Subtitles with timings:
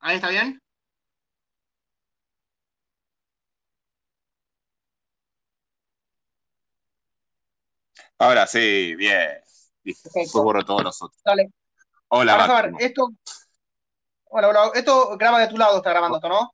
[0.00, 0.60] ¿Ahí está bien?
[8.18, 9.28] Ahora sí, bien.
[9.82, 11.20] Después borro todos los otros.
[11.24, 11.50] Dale.
[12.08, 13.08] Hola, Vamos a ver, esto.
[14.24, 14.70] Hola, hola.
[14.74, 16.52] Esto graba de tu lado, está grabando esto, ¿no?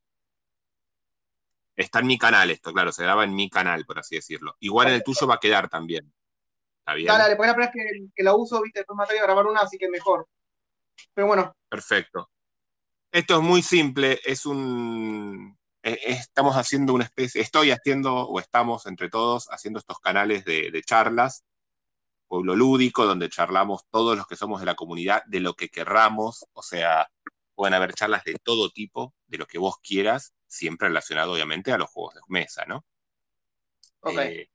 [1.76, 4.54] Está en mi canal esto, claro, se graba en mi canal, por así decirlo.
[4.60, 6.12] Igual en el tuyo va a quedar también.
[6.78, 7.08] ¿Está bien?
[7.08, 9.26] Dale, dale, porque la primera vez que, que la uso, viste, después me atrevo a
[9.26, 10.28] grabar una, así que mejor.
[11.12, 12.30] Pero bueno, Perfecto.
[13.14, 15.56] Esto es muy simple, es un...
[15.84, 20.72] eh, Estamos haciendo una especie, estoy haciendo, o estamos entre todos, haciendo estos canales de,
[20.72, 21.44] de charlas,
[22.26, 26.44] pueblo lúdico, donde charlamos todos los que somos de la comunidad de lo que querramos,
[26.54, 27.08] o sea,
[27.54, 31.78] pueden haber charlas de todo tipo, de lo que vos quieras, siempre relacionado obviamente a
[31.78, 32.84] los juegos de mesa, ¿no?
[34.00, 34.18] ok.
[34.18, 34.48] Eh,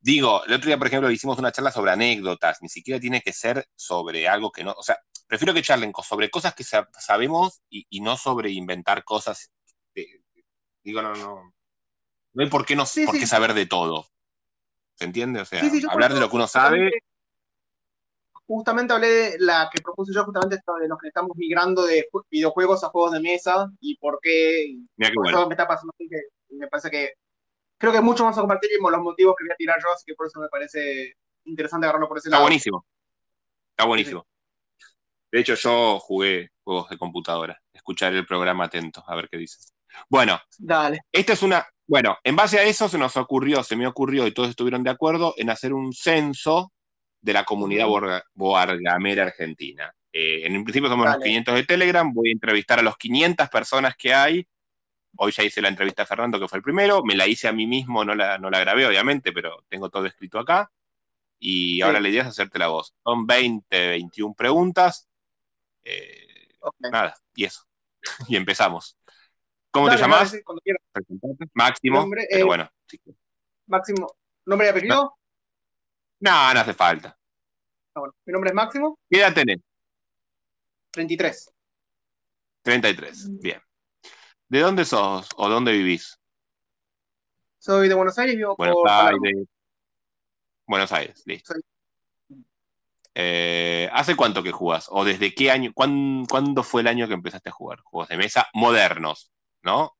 [0.00, 3.34] digo, el otro día, por ejemplo, hicimos una charla sobre anécdotas, ni siquiera tiene que
[3.34, 7.62] ser sobre algo que no, o sea, prefiero que charlen sobre cosas que sa- sabemos
[7.70, 9.50] y, y no sobre inventar cosas.
[9.94, 10.22] de-
[10.82, 11.52] digo, no, no,
[12.34, 13.20] no hay por qué, no, Sí, por sí.
[13.20, 14.06] qué saber de todo.
[14.96, 15.40] ¿Se entiende?
[15.40, 16.90] O sea, Sí, hablar de lo que uno sabe,
[18.46, 22.06] justamente- hablé de la que propuse yo, justamente esto de los que estamos migrando de
[22.12, 24.76] ju- videojuegos a juegos de mesa y por qué.
[24.96, 25.38] mira qué por bueno.
[25.38, 26.06] eso me está pasando que
[26.50, 27.12] me parece que.
[27.78, 30.04] Creo que mucho más a compartir y los motivos que voy a tirar yo, así
[30.06, 32.44] que por eso me parece interesante agarrarlo por ese Está lado.
[32.44, 32.86] buenísimo.
[33.70, 34.24] Está buenísimo.
[35.34, 37.60] De hecho, yo jugué juegos de computadora.
[37.72, 39.74] Escucharé el programa atento, a ver qué dices.
[40.08, 41.00] Bueno, Dale.
[41.10, 41.66] Esta es una.
[41.88, 44.90] Bueno, en base a eso se nos ocurrió, se me ocurrió y todos estuvieron de
[44.90, 46.72] acuerdo en hacer un censo
[47.20, 49.92] de la comunidad borga- boargamera argentina.
[50.12, 51.24] Eh, en un principio somos los Dale.
[51.24, 54.46] 500 de Telegram, voy a entrevistar a los 500 personas que hay.
[55.16, 57.52] Hoy ya hice la entrevista a Fernando, que fue el primero, me la hice a
[57.52, 60.70] mí mismo, no la, no la grabé obviamente, pero tengo todo escrito acá.
[61.40, 62.94] Y ahora la idea es hacerte la voz.
[63.02, 65.08] Son 20, 21 preguntas.
[65.84, 66.48] Eh,
[66.90, 67.62] nada, y eso.
[68.28, 68.96] y empezamos.
[69.70, 70.36] ¿Cómo Dale, te llamas?
[71.52, 71.98] Máximo.
[72.00, 73.00] Nombre, pero eh, bueno, sí.
[73.66, 74.16] Máximo.
[74.46, 75.16] ¿Nombre y apellido?
[76.20, 77.18] No, no hace falta.
[77.94, 78.14] Ah, bueno.
[78.24, 79.58] Mi nombre es Máximo, ¿Qué edad tenés?
[80.90, 81.52] 33.
[82.62, 83.40] 33.
[83.40, 83.60] Bien.
[84.48, 86.18] ¿De dónde sos o dónde vivís?
[87.58, 89.26] Soy de Buenos Aires, vivo Buenos por Palermo.
[89.26, 89.46] Aires.
[90.66, 91.54] Buenos Aires, listo.
[91.54, 91.62] Soy-
[93.14, 94.86] Eh, ¿Hace cuánto que jugás?
[94.90, 95.72] ¿O desde qué año?
[95.74, 97.80] cuán- ¿Cuándo fue el año que empezaste a jugar?
[97.82, 99.30] Juegos de mesa modernos,
[99.62, 99.96] ¿no?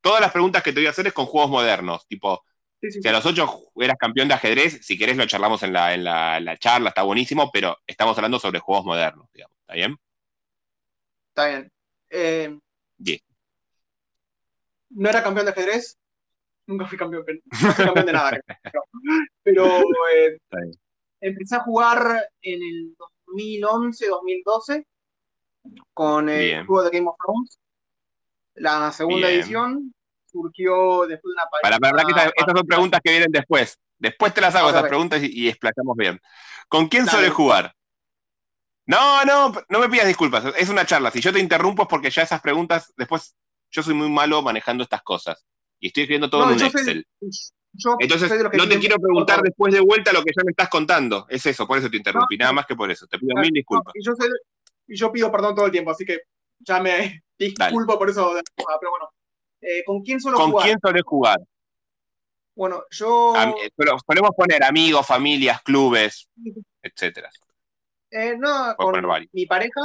[0.00, 2.06] Todas las preguntas que te voy a hacer es con juegos modernos.
[2.06, 2.44] Tipo,
[2.80, 5.72] Sí, sí, si a los ocho eras campeón de ajedrez, si querés lo charlamos en
[5.72, 9.56] la, en la, charla, está buenísimo, pero estamos hablando sobre juegos modernos, digamos.
[9.60, 9.96] ¿Está bien?
[11.30, 11.72] Está bien.
[12.10, 12.58] Eh,
[14.90, 15.98] no era campeón de ajedrez.
[16.66, 18.30] Nunca fui campeón, no fui campeón de nada.
[19.42, 19.66] Pero
[20.14, 20.72] eh, Está bien.
[21.28, 22.94] Empecé a jugar en el
[23.26, 24.86] 2011, 2012
[25.92, 26.66] con el Bien.
[26.66, 27.58] juego de Game of Thrones.
[28.54, 29.40] La segunda Bien.
[29.40, 29.94] edición
[30.30, 33.78] surgió después de una Para, para, para que estas, estas son preguntas que vienen después.
[33.98, 36.20] Después te las hago esas preguntas y, y explayamos bien.
[36.68, 37.16] ¿Con quién Dale.
[37.18, 37.74] sueles jugar?
[38.86, 40.44] No, no, no me pidas disculpas.
[40.58, 41.10] Es una charla.
[41.10, 43.34] Si yo te interrumpo es porque ya esas preguntas, después
[43.70, 45.44] yo soy muy malo manejando estas cosas.
[45.80, 47.06] Y estoy escribiendo todo No, en un soy- Excel.
[47.76, 50.50] Yo Entonces, de que no te quiero preguntar después de vuelta lo que ya me
[50.50, 51.26] estás contando.
[51.28, 52.36] Es eso, por eso te interrumpí.
[52.36, 53.06] Nada más que por eso.
[53.06, 53.92] Te pido mil disculpas.
[53.96, 54.30] Y yo, soy-
[54.86, 56.20] y yo pido perdón todo el tiempo, así que
[56.60, 58.32] ya me disculpo por eso.
[58.56, 59.08] Pero bueno,
[59.60, 60.66] Eh, ¿con quién suelo ¿Con jugar?
[60.66, 61.38] quién sueles jugar?
[62.54, 63.34] Bueno, yo.
[63.34, 66.28] Am- eh, pero podemos poner amigos, familias, clubes,
[66.82, 67.30] etcétera.
[68.10, 69.80] Eh, no, Puedo con mi pareja,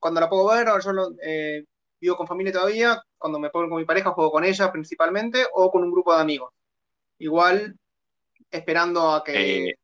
[0.00, 1.64] cuando la puedo ver, yo lo- eh,
[2.00, 5.70] vivo con familia todavía, cuando me pongo con mi pareja juego con ella principalmente, o
[5.70, 6.52] con un grupo de amigos.
[7.20, 7.78] Igual,
[8.50, 9.74] esperando a que Eh.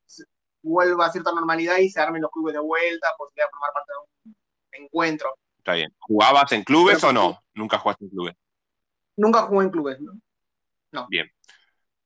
[0.63, 3.93] vuelva a cierta normalidad y se armen los clubes de vuelta, posibilidad de formar parte
[3.93, 3.99] de
[4.31, 5.35] un encuentro.
[5.59, 5.95] Está bien.
[5.99, 7.45] ¿Jugabas en clubes Pero- o no?
[7.55, 8.35] Nunca jugaste en clubes.
[9.17, 10.13] Nunca jugué en clubes, ¿no?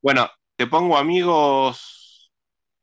[0.03, 2.31] Bueno, te pongo amigos.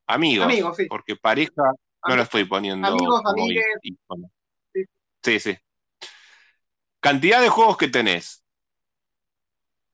[0.07, 0.46] Amigos.
[0.46, 0.86] Amigos, sí.
[0.88, 1.63] Porque pareja
[2.07, 2.88] no lo estoy poniendo.
[2.88, 3.66] amigos, amigues.
[4.74, 4.86] Sí.
[5.24, 5.57] Sí, sí.
[7.00, 8.44] Cantidad de juegos que tenés.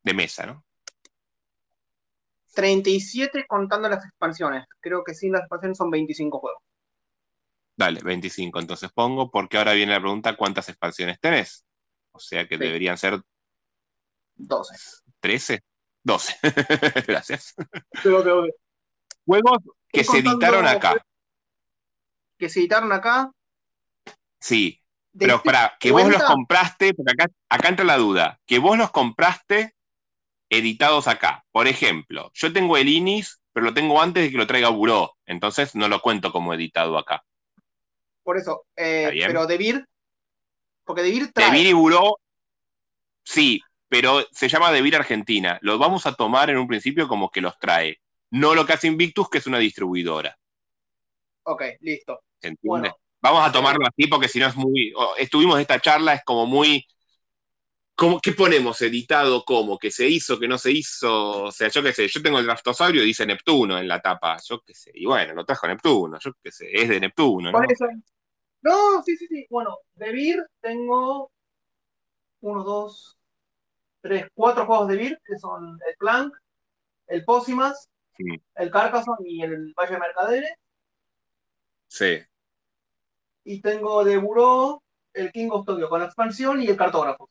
[0.04, 0.63] De mesa, ¿no?
[2.54, 4.66] 37 contando las expansiones.
[4.80, 6.62] Creo que sin las expansiones son 25 juegos.
[7.76, 8.60] Dale, 25.
[8.60, 11.66] Entonces pongo, porque ahora viene la pregunta: ¿cuántas expansiones tenés?
[12.12, 12.64] O sea que Sí.
[12.64, 13.22] deberían ser
[14.36, 14.76] 12.
[15.20, 15.64] 13.
[16.04, 16.36] 12.
[17.08, 17.56] Gracias.
[18.02, 18.52] Creo que,
[19.26, 19.58] Juegos
[19.88, 20.96] que se editaron acá.
[22.38, 23.32] que se editaron acá.
[24.40, 24.80] Sí,
[25.14, 28.58] ¿De Pero qué para que vos los compraste, porque acá, acá entra la duda, que
[28.60, 29.76] vos los compraste
[30.58, 31.44] editados acá.
[31.52, 35.16] Por ejemplo, yo tengo el Inis, pero lo tengo antes de que lo traiga Buró,
[35.26, 37.24] entonces no lo cuento como editado acá.
[38.24, 39.86] Por eso, eh, pero de Vir,
[40.86, 41.60] Porque Devir De trae.
[41.60, 42.20] Y Buró,
[43.24, 45.60] sí, pero se llama De Vir Argentina.
[45.62, 48.00] Lo vamos a tomar en un principio como que los trae.
[48.32, 50.38] No lo que hace Invictus, que es una distribuidora.
[51.44, 52.22] Ok, listo.
[52.40, 52.90] ¿Se entiende?
[52.90, 54.94] Bueno, Vamos a tomarlo así porque si no es muy.
[55.18, 56.86] Estuvimos esta charla, es como muy.
[57.96, 58.82] Como- ¿Qué ponemos?
[58.82, 59.78] ¿Editado cómo?
[59.78, 60.40] ¿Que se hizo?
[60.40, 61.44] ¿Que no se hizo?
[61.46, 64.38] O sea, yo qué sé, yo tengo el draftosaurio y dice Neptuno en la tapa.
[64.48, 64.92] Yo qué sé.
[64.96, 66.18] Y bueno, lo trajo Neptuno.
[66.20, 67.64] Yo qué sé, es de Neptuno, ¿no?
[67.64, 67.86] eso.
[68.62, 69.46] No, sí, sí, sí.
[69.50, 71.32] Bueno, de Vir tengo
[72.42, 73.18] uno, dos,
[74.02, 76.34] tres, cuatro juegos de Vir, que son el Clank,
[77.08, 78.26] el Pósimas, Sí.
[78.56, 80.52] el Carcassonne y el Valle de Mercaderes.
[81.88, 82.20] Sí.
[83.44, 84.82] Y tengo de Buró
[85.14, 87.30] el King of Tokyo con la expansión y el cartógrafo.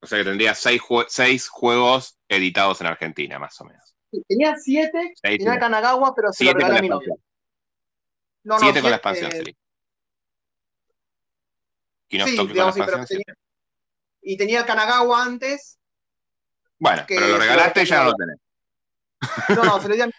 [0.00, 3.94] O sea que tendría seis, jue- seis juegos editados en Argentina, más o menos.
[4.28, 7.14] Tenía siete, Seis, tenía Kanagawa, pero se lo siete regalé a mi novia.
[7.14, 7.24] expansión.
[8.44, 9.46] No, no, Siete con la expansión, eh, of
[12.28, 13.34] sí, con la sí, tenía,
[14.22, 15.78] y tenía Kanagawa antes.
[16.78, 18.36] Bueno, pero lo regalaste y ya no lo tenés.
[19.56, 20.12] No, no, se lo di a mi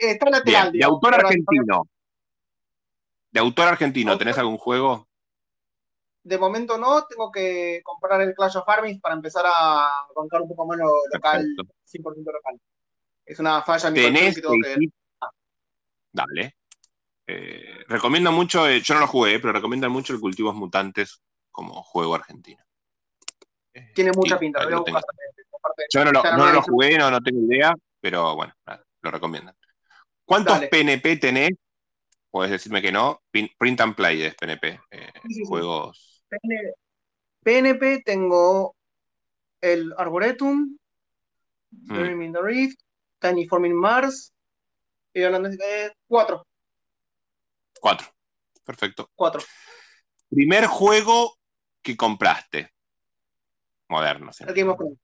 [0.00, 1.84] Está lateral, Bien, de autor argentino.
[3.30, 5.07] De autor argentino, ¿tenés algún juego?
[6.28, 10.48] De momento no, tengo que comprar el Clash of Armies para empezar a bancar un
[10.48, 11.74] poco más lo local, Perfecto.
[11.86, 12.60] 100% local.
[13.24, 14.76] Es una falla en mi Tenés que tengo que...
[16.12, 16.56] Dale.
[17.26, 21.82] Eh, recomiendo mucho, eh, yo no lo jugué, pero recomiendan mucho el Cultivos Mutantes como
[21.82, 22.62] juego argentino.
[23.72, 24.98] Eh, Tiene mucha sí, pinta, lo tengo.
[24.98, 29.10] Aparte, Yo no lo, no lo jugué, no, no tengo idea, pero bueno, nada, lo
[29.10, 29.54] recomiendan.
[30.26, 30.68] ¿Cuántos Dale.
[30.68, 31.50] PNP tenés?
[32.30, 33.22] Puedes decirme que no.
[33.30, 34.78] Print and Play es PNP.
[34.90, 35.42] eh, Sí, sí, sí.
[35.46, 36.17] juegos.
[36.30, 36.72] PN-
[37.42, 38.74] PNP tengo
[39.60, 40.76] el Arboretum,
[41.70, 41.94] Mm.
[41.94, 42.80] Dream in the Rift,
[43.20, 44.32] Tiny Forming Mars,
[45.12, 46.46] y hablando de cuatro,
[47.80, 48.06] Cuatro.
[48.64, 49.10] Perfecto.
[49.14, 49.42] cuatro.
[50.30, 51.36] Primer juego
[51.82, 52.72] que compraste.
[53.88, 54.30] Moderno.
[54.40, 54.98] El Game of Thrones.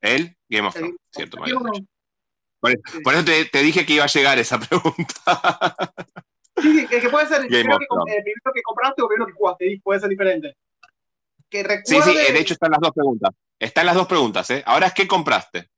[0.00, 0.36] ¿El?
[0.48, 1.38] Game of Thrones, cierto.
[2.60, 5.92] por eso te, te dije que iba a llegar esa pregunta.
[6.62, 8.16] Sí, sí, que, que puede ser el primero que, com- Thrones.
[8.16, 10.56] el primero que compraste o el primero que jugaste, y puede ser diferente.
[11.48, 13.30] Que sí, recuerde, sí, de hecho están las dos preguntas.
[13.58, 14.62] Están las dos preguntas, ¿eh?
[14.66, 15.70] Ahora es ¿qué compraste?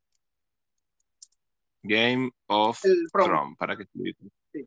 [1.83, 2.81] Game of.
[3.13, 3.57] Thrones.
[3.57, 4.15] ¿Para que escribí?
[4.53, 4.65] Sí.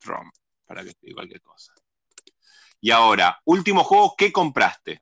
[0.65, 1.73] Para que escribí cualquier cosa.
[2.81, 5.01] Y ahora, último juego, ¿qué compraste?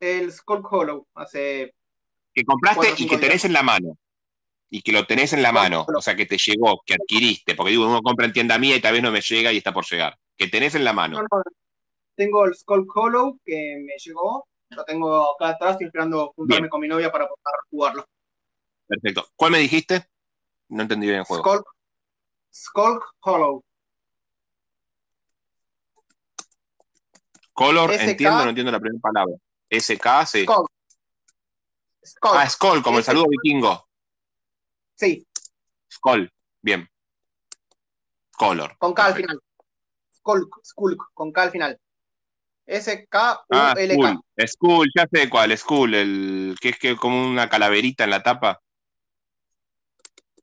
[0.00, 1.74] el Skull Hollow, hace
[2.34, 3.96] Que compraste y que tenés en la mano.
[4.70, 5.86] Y que lo tenés en la Skull mano.
[5.96, 7.54] O sea, que te llegó, que adquiriste.
[7.54, 9.72] Porque digo, uno compra en tienda mía y tal vez no me llega y está
[9.72, 10.18] por llegar.
[10.36, 11.18] Que tenés en la mano.
[11.18, 11.42] No, no,
[12.14, 16.70] tengo el Skull Hollow que me llegó, lo tengo acá atrás, estoy esperando juntarme Bien.
[16.70, 17.40] con mi novia para poder
[17.70, 18.06] jugarlo.
[18.86, 19.26] Perfecto.
[19.36, 20.06] ¿Cuál me dijiste?
[20.68, 21.44] No entendí bien el juego.
[21.44, 21.64] Skull,
[22.52, 23.64] Skull Hollow.
[27.52, 28.00] Color, SK.
[28.02, 29.34] entiendo, no entiendo la primera palabra.
[29.70, 30.42] SK, sí.
[30.42, 30.66] Skull.
[32.04, 32.32] Skull.
[32.34, 33.88] Ah, Skoll, como el saludo vikingo.
[35.04, 35.26] Sí,
[36.62, 36.88] bien.
[38.36, 38.76] Color.
[38.78, 39.40] con K al final.
[40.10, 41.78] Skull, Skull, con K al final.
[41.80, 41.84] Ah,
[42.66, 44.22] S-K-U-L-K.
[44.44, 44.46] Skull.
[44.46, 48.60] Skull, ya sé cuál, Skull, el que es que como una calaverita en la tapa.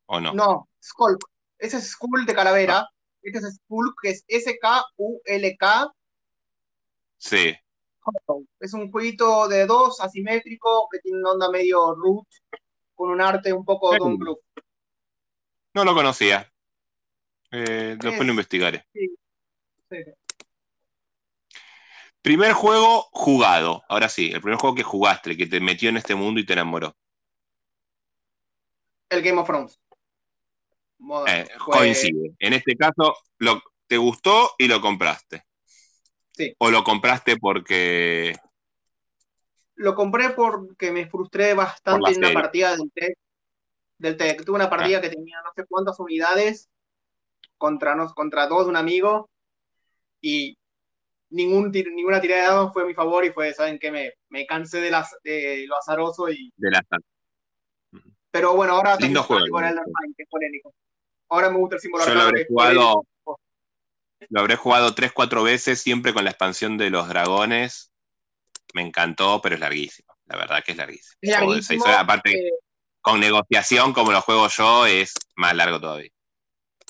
[0.05, 0.33] ¿O no?
[0.33, 1.17] no, Skull.
[1.57, 2.87] Ese es Skull de calavera.
[3.23, 5.93] Este es Skull, que es S-K-U-L-K.
[7.17, 7.55] Sí.
[8.59, 12.27] Es un jueguito de dos, asimétrico, que tiene una onda medio root,
[13.01, 13.97] con un arte un poco.
[13.97, 14.39] Don Bluth.
[15.73, 16.51] No lo conocía.
[17.51, 18.85] Eh, después Es- lo investigaré.
[18.93, 19.15] Sí,
[19.89, 19.97] sí.
[22.21, 23.83] Primer juego jugado.
[23.89, 26.45] Ahora sí, el primer juego que jugaste, el que te metió en este mundo y
[26.45, 26.95] te enamoró.
[29.09, 29.79] El Game of Thrones.
[31.27, 32.35] Eh, Fue- Coincide.
[32.37, 35.43] En este caso, lo, te gustó y lo compraste.
[36.37, 36.53] Sí.
[36.59, 38.35] O lo compraste porque.
[39.75, 43.17] Lo compré porque me frustré bastante en una partida del TEC.
[43.97, 44.45] Del TEC.
[44.45, 46.69] Tuve una partida que tenía no sé cuántas unidades
[47.57, 49.29] contra, nos, contra dos de un amigo
[50.19, 50.57] y
[51.29, 53.91] ningún, ninguna tirada de dados fue a mi favor y fue, ¿saben qué?
[53.91, 56.51] Me, me cansé de, las, de lo azaroso y...
[56.57, 56.83] De la
[58.29, 60.73] Pero bueno, ahora Lindo juego, con el Ring, que es polémico.
[61.29, 63.03] Ahora me gusta el símbolo Yo lo habré jugado.
[64.29, 67.90] Lo habré jugado tres, cuatro veces, siempre con la expansión de los dragones.
[68.73, 70.13] Me encantó, pero es larguísimo.
[70.25, 71.17] La verdad que es larguísimo.
[71.21, 71.97] Es seis horas.
[71.99, 72.51] Aparte, eh,
[73.01, 76.09] con negociación, como lo juego yo, es más largo todavía.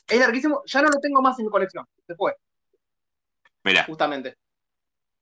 [0.08, 0.62] es larguísimo.
[0.66, 1.86] Ya no lo tengo más en mi colección.
[2.06, 2.36] Se fue.
[3.64, 4.36] Mira, justamente.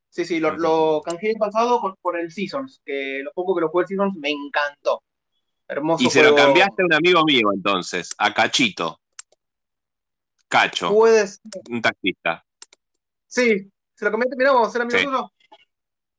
[0.09, 3.69] Sí, sí, lo, lo canjeé el pasado por el Seasons, que lo poco que lo
[3.69, 5.03] jugué el Seasons me encantó.
[5.67, 8.99] Hermoso y se lo cambiaste a un amigo mío entonces, a Cachito.
[10.47, 11.39] Cacho, Puedes,
[11.69, 12.43] un taxista.
[13.27, 15.05] Sí, se lo comenté, mirá vos, ¿era amigo Sí.
[15.05, 15.31] tuyo?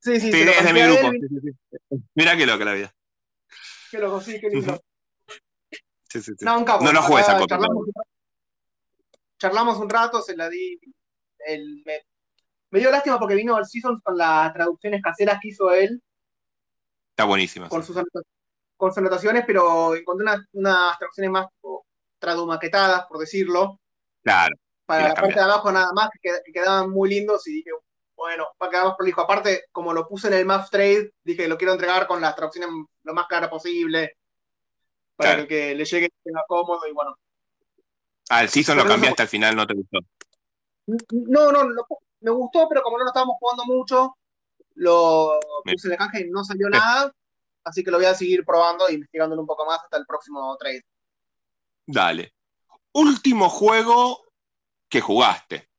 [0.01, 1.09] Sí, sí, Sí, es de mi grupo.
[1.09, 1.41] él, Sí, sí,
[1.91, 2.05] sí.
[2.15, 2.95] Mira qué loca la vida.
[3.91, 4.81] qué loco, sí, qué lindo.
[6.09, 6.45] Sí, sí, sí.
[6.45, 6.85] No, un capo.
[6.85, 7.57] No lo juegues Acá a copia.
[7.59, 7.87] charlamos,
[9.39, 10.79] charlamos un rato, se la di.
[11.47, 12.01] el- me,
[12.71, 16.03] me dio lástima porque vino al Seasons con las traducciones caseras que hizo él,
[17.11, 17.69] Está buenísima.
[17.69, 18.21] con sus, anota-
[18.77, 21.47] con sus anotaciones, pero encontré unas, unas traducciones más
[22.19, 23.81] tradumaquetadas, por decirlo,
[24.23, 24.55] Claro.
[24.87, 27.71] para la parte de abajo nada más, que quedaban muy lindos y dije,
[28.21, 29.23] bueno, va a quedar más prolijo.
[29.23, 32.71] Aparte, como lo puse en el Math Trade, dije, lo quiero entregar con las traducciones
[33.03, 34.17] lo más claras posible,
[35.17, 35.49] para Claro.
[35.49, 37.17] que le llegue tenga cómodo y bueno.
[38.29, 39.99] Ah, el Season lo cambiaste al final, no te gustó.
[40.87, 41.87] No, no, lo-
[42.21, 44.17] me gustó, pero como no lo estábamos jugando mucho,
[44.75, 46.73] lo puse en la caja y no salió Sí.
[46.73, 47.13] nada,
[47.65, 50.55] así que lo voy a seguir probando e investigándolo un poco más hasta el próximo
[50.59, 50.83] trade.
[51.87, 52.35] Dale.
[52.93, 54.27] Último juego
[54.91, 55.70] que jugaste.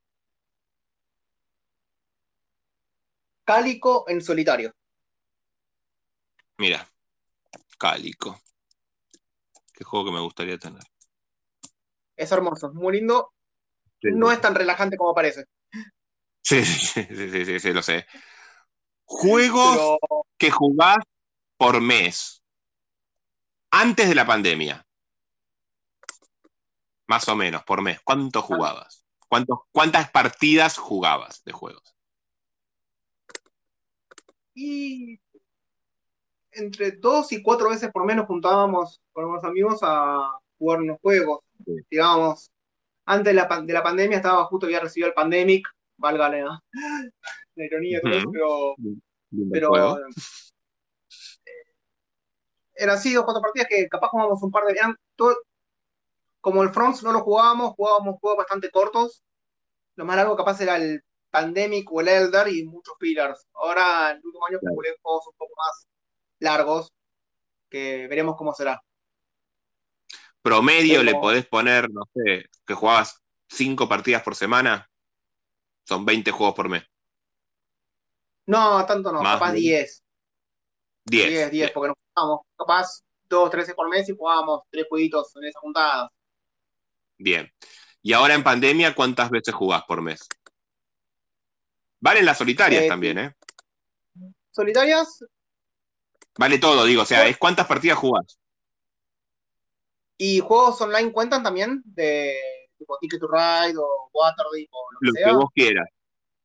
[3.44, 4.74] Cálico en solitario.
[6.58, 6.88] Mira.
[7.78, 8.40] Cálico.
[9.74, 10.84] Qué juego que me gustaría tener.
[12.16, 13.34] Es hermoso, es muy lindo.
[14.00, 15.46] Sí, No es tan relajante como parece.
[16.44, 18.06] sí, sí, sí, sí, sí, sí, lo sé.
[19.06, 20.98] Juegos Pero que jugás
[21.58, 22.44] por mes.
[23.72, 24.86] Antes de la pandemia.
[27.08, 28.00] Más o menos, por mes.
[28.04, 29.06] ¿Cuánto jugabas?
[29.28, 31.91] ¿Cuántos, ¿Cuántas partidas jugabas de juegos?
[34.54, 35.20] Y
[36.54, 41.40] entre dos y cuatro veces por menos juntábamos con unos amigos a jugar unos juegos.
[41.66, 41.74] Sí.
[41.90, 42.52] Digamos,
[43.06, 45.68] antes de la, de la pandemia estaba justo había recibido el Pandemic,
[45.98, 46.64] valga la,
[47.56, 48.32] la ironía eso, Ujú.
[48.32, 48.76] pero
[49.52, 49.98] pero juego.
[49.98, 50.02] eh,
[52.76, 55.38] eran así dos cuatro partidas que capaz jugábamos un par de eran todo-
[56.42, 59.24] como el Fronts no lo jugábamos, jugábamos juegos bastante cortos.
[59.96, 63.48] Lo más largo capaz era el Pandemic o el Elder y muchos fillers.
[63.54, 64.76] Ahora, el último año Claro.
[64.76, 65.88] jugué juegos un poco más
[66.40, 66.92] largos,
[67.70, 68.82] que veremos cómo será.
[70.42, 74.90] Promedio Pero- le podés poner, no sé, que jugabas cinco partidas por semana.
[75.84, 76.84] Son 20 juegos por mes.
[78.48, 80.04] No, tanto no, Más capaz de- 10.
[81.06, 81.30] 10.
[81.30, 85.46] 10, 10, porque nos jugábamos capaz 2, 13 por mes y jugábamos 3 jueguitos en
[85.46, 86.10] esas juntadas.
[87.18, 87.52] Bien.
[88.02, 90.28] Y ahora en pandemia, ¿cuántas veces jugás por mes?
[92.02, 93.36] Valen las solitarias Eh, también, ¿eh?
[94.52, 95.24] Solitarias
[96.38, 98.38] Vale todo, digo, o sea, es cuántas partidas jugás.
[100.18, 102.36] y juegos online cuentan también de
[102.78, 105.26] tipo Ticket to Ride o Waterdeep o lo que Lo sea.
[105.28, 105.90] que vos quieras.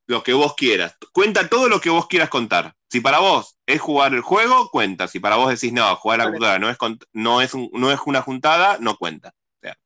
[0.07, 0.97] Lo que vos quieras.
[1.13, 2.75] Cuenta todo lo que vos quieras contar.
[2.89, 5.09] Si para vos es jugar el juego, cuenta.
[5.09, 6.35] Si para vos decís, no, jugar la Vale.
[6.39, 6.79] computadora no es,
[7.13, 9.35] no, es un- no es una juntada, no cuenta.
[9.57, 9.77] O sea,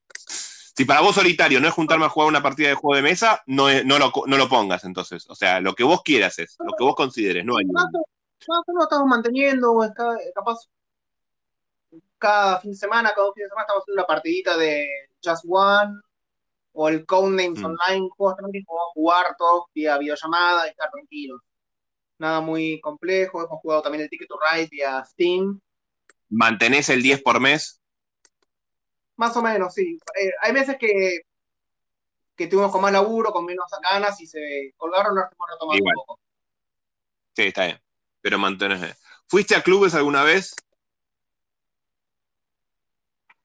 [0.77, 3.43] si para vos solitario no es juntarme a jugar una partida de juego de mesa,
[3.47, 5.29] no, es- no, lo, no lo pongas entonces.
[5.29, 7.99] O sea, lo que vos quieras es, lo que vos consideres, no hay Más o-
[8.49, 10.59] más o menos estamos manteniendo, está- capaz
[12.19, 14.87] cada fin de semana, cada dos fines de semana estamos haciendo una partidita de
[15.25, 16.01] Just One
[16.73, 17.65] o el Codenames Mm.
[17.65, 21.41] Online, juegos también que podemos jugar todos vía videollamada y estar tranquilos.
[22.19, 25.61] Nada muy complejo, hemos jugado también el Ticket to Ride vía Steam,
[26.33, 27.80] ¿Mantenés el 10 por mes?
[29.21, 29.99] Más o menos, sí.
[30.19, 31.21] Eh, hay meses que,
[32.35, 35.95] que tuvimos con más laburo, con menos ganas y se colgaron, retomando Igual.
[35.95, 36.21] un poco.
[37.37, 37.79] Sí, está bien.
[38.23, 38.99] Pero mantenés.
[39.29, 40.55] ¿Fuiste a clubes alguna vez?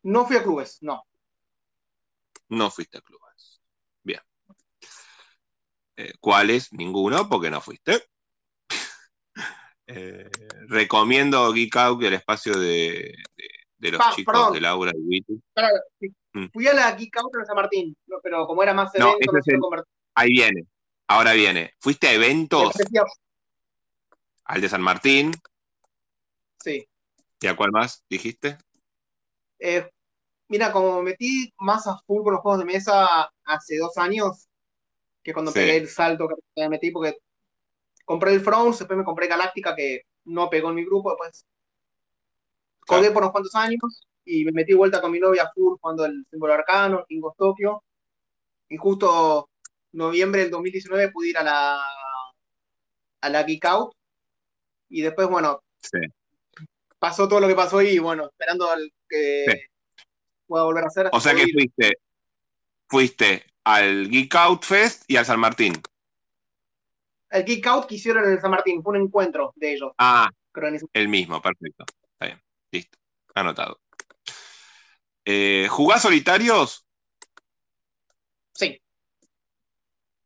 [0.04, 1.04] No fui a clubes, no.
[2.48, 3.62] No fuiste a clubes.
[4.02, 4.22] Bien.
[5.98, 6.72] Eh, ¿Cuáles?
[6.72, 8.02] Ninguno, porque no fuiste.
[9.88, 10.28] Eh,
[10.68, 14.54] recomiendo Geek Out, el espacio de, de- de los chicos perdón.
[14.54, 15.42] de Laura y Witty.
[15.54, 15.78] Claro.
[16.34, 16.46] Mm.
[16.54, 19.52] Fui a la Geek Out en San Martín, pero como era más evento, no se
[19.54, 19.90] el- convertí.
[20.16, 20.66] Ahí viene.
[21.08, 21.74] Ahora viene.
[21.80, 22.74] ¿Fuiste a Me eventos?
[24.46, 25.32] Al de San Martín.
[26.60, 26.88] Sí.
[27.42, 28.58] ¿Y a cuál más dijiste?
[29.60, 29.90] Eh,
[30.48, 34.48] mira, como me metí más a full con los juegos de mesa hace dos años,
[35.24, 35.60] que cuando Sí.
[35.60, 37.18] pegué el salto que me metí, porque
[38.04, 41.46] compré el Frowns, después me compré Galáctica, que no pegó en mi grupo, después
[42.86, 43.14] Claro.
[43.14, 46.54] por unos cuantos años y me metí vuelta con mi novia full jugando el símbolo
[46.54, 47.84] arcano, el King of Tokyo,
[48.70, 49.50] y justo
[49.92, 51.80] noviembre del 2019 pude ir a la
[53.22, 53.94] a la Geek Out,
[54.90, 55.98] y después, bueno, Sí.
[57.00, 59.58] pasó todo lo que pasó y bueno, esperando al que Sí.
[60.48, 61.10] pueda volver a hacer.
[61.12, 61.54] O sea que ir.
[61.54, 61.98] fuiste,
[62.88, 65.74] fuiste al Geek Out Fest y al San Martín.
[67.32, 70.30] El Geek Out que hicieron en el San Martín, fue un encuentro de ellos, Ah,
[70.94, 71.84] el mismo, perfecto.
[72.76, 72.98] Listo.
[73.34, 73.80] Anotado.
[75.24, 76.86] Eh, ¿Jugás solitarios?
[78.54, 78.82] Sí,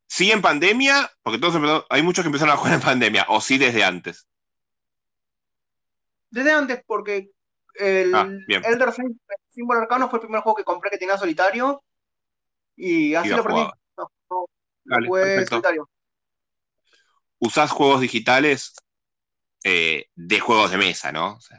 [0.08, 1.10] ¿Sí en pandemia?
[1.22, 4.28] Porque todos hay muchos que empezaron a jugar en pandemia, o sí desde antes.
[6.32, 7.32] Desde antes, porque
[7.76, 8.90] el ah, Elder
[9.50, 11.84] Símbolo Arcano fue el primer juego que compré que tenía solitario.
[12.76, 13.70] Y así lo aprendí.
[15.48, 15.90] solitario.
[17.38, 18.74] ¿Usás juegos digitales
[19.64, 21.40] eh, de juegos de mesa, no?
[21.40, 21.54] sí,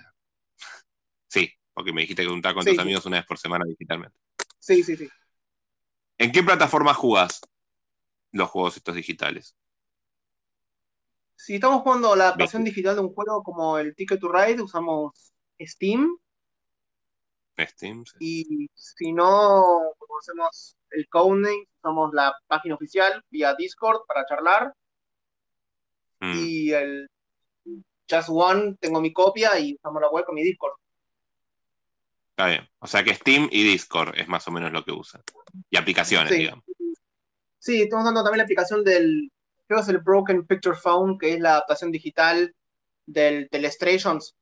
[1.75, 4.17] porque me dijiste que juntar con tus amigos una vez por semana digitalmente.
[4.59, 5.09] Sí, sí, sí.
[6.19, 7.41] ¿En qué plataforma jugás
[8.33, 9.57] los juegos estos digitales?
[11.35, 15.33] Si estamos jugando la adaptación digital de un juego como el Ticket to Ride, usamos
[15.59, 16.19] Steam.
[17.59, 18.05] Steam.
[18.19, 19.63] Y si no,
[19.99, 24.75] como hacemos el Codename, usamos la página oficial vía Discord para charlar.
[26.21, 26.33] Mm.
[26.37, 27.11] Y el
[28.11, 30.75] Just One, tengo mi copia y usamos la web con mi Discord.
[32.41, 32.67] Está bien.
[32.79, 35.23] O sea que Steam y Discord es más o menos lo que usan.
[35.69, 36.65] Y aplicaciones, digamos.
[37.59, 39.31] Sí, estamos usando también la aplicación del,
[39.67, 42.57] creo que es el Broken Picture Phone, que es la adaptación digital
[43.05, 44.35] del Telestrations.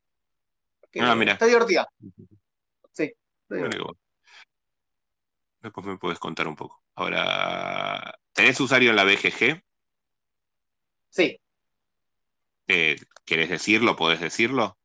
[1.01, 1.33] ah, mira.
[1.33, 1.89] Está divertida.
[2.93, 3.13] Sí.
[5.61, 6.81] Después me puedes contar un poco.
[6.95, 9.61] Ahora, ¿tenés usuario en la BGG?
[11.09, 11.41] Sí.
[12.69, 13.97] Eh, ¿Querés decirlo?
[13.97, 14.79] ¿Podés decirlo?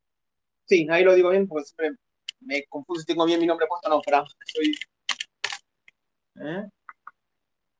[0.65, 1.91] Sí, ahí lo digo bien porque siempre
[2.45, 3.89] me confuso si tengo bien mi nombre puesto.
[3.89, 4.23] No, espera.
[4.45, 4.77] Soy...
[6.35, 6.63] ¿Eh?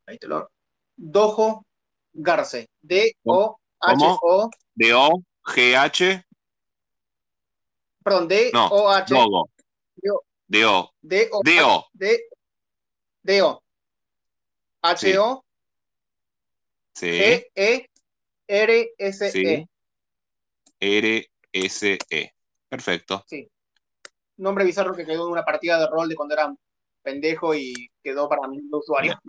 [0.06, 0.50] Ahí te lo.
[0.96, 1.66] Dojo
[2.14, 2.70] Garce.
[2.82, 4.50] D-O-H-O.
[4.76, 6.26] D-O-G-H.
[8.04, 9.14] Perdón, D-O-H.
[9.14, 9.46] No,
[9.96, 10.22] D-O.
[11.02, 11.02] D-O.
[11.02, 11.90] D-O.
[13.24, 13.64] D-O.
[14.82, 15.46] H-O.
[16.94, 17.10] Sí.
[17.10, 17.88] G-E-R-S-E.
[19.32, 19.68] Sí.
[20.80, 22.34] R-S-E.
[22.68, 23.24] Perfecto.
[23.28, 23.50] Sí.
[24.38, 26.54] Nombre bizarro que quedó en una partida de rol de cuando era
[27.02, 29.20] pendejo y quedó para mi usuario.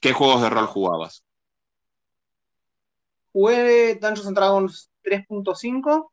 [0.00, 1.24] ¿Qué juegos de rol jugabas?
[3.32, 6.10] Jugué Dungeons and Dragons 3.5.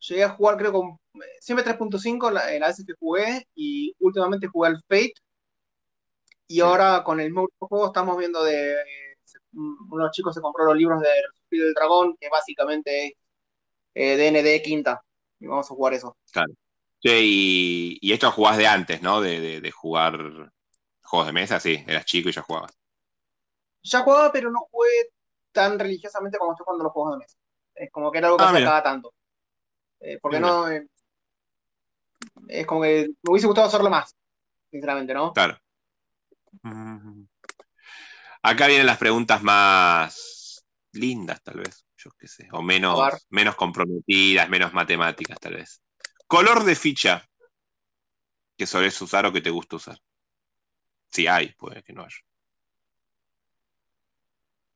[0.00, 0.98] Llegué a jugar, creo, con.
[1.40, 3.46] Siempre 3.5 en la vez que jugué.
[3.54, 5.14] Y últimamente jugué al Fate.
[6.48, 8.76] Y ahora con el nuevo juego estamos viendo de.
[9.52, 11.08] Unos chicos se compró los libros de
[11.42, 13.12] Espíritu del Dragón, que básicamente es
[13.94, 15.02] eh, DND quinta.
[15.40, 16.16] Y vamos a jugar eso.
[16.32, 16.52] Claro.
[17.00, 19.20] Sí, y, esto jugás de antes, ¿no?
[19.20, 20.18] De, de, jugar
[21.02, 22.76] juegos de mesa, sí, eras chico y ya jugabas.
[23.82, 25.10] Ya jugaba, pero no jugué
[25.52, 27.38] tan religiosamente como estoy jugando los juegos de mesa.
[27.74, 29.14] Es como que era algo que ah, se tanto.
[30.00, 30.68] Eh, porque no.
[30.68, 30.86] Eh,
[32.48, 34.16] es como que me hubiese gustado hacerlo más,
[34.70, 35.32] sinceramente, ¿no?
[35.32, 35.56] Claro.
[38.42, 44.48] Acá vienen las preguntas más lindas, tal vez, yo qué sé, o menos, menos comprometidas,
[44.48, 45.82] menos matemáticas, tal vez.
[46.26, 47.28] Color de ficha
[48.56, 49.98] que solés usar o que te gusta usar.
[51.08, 52.18] Si hay, puede que no haya.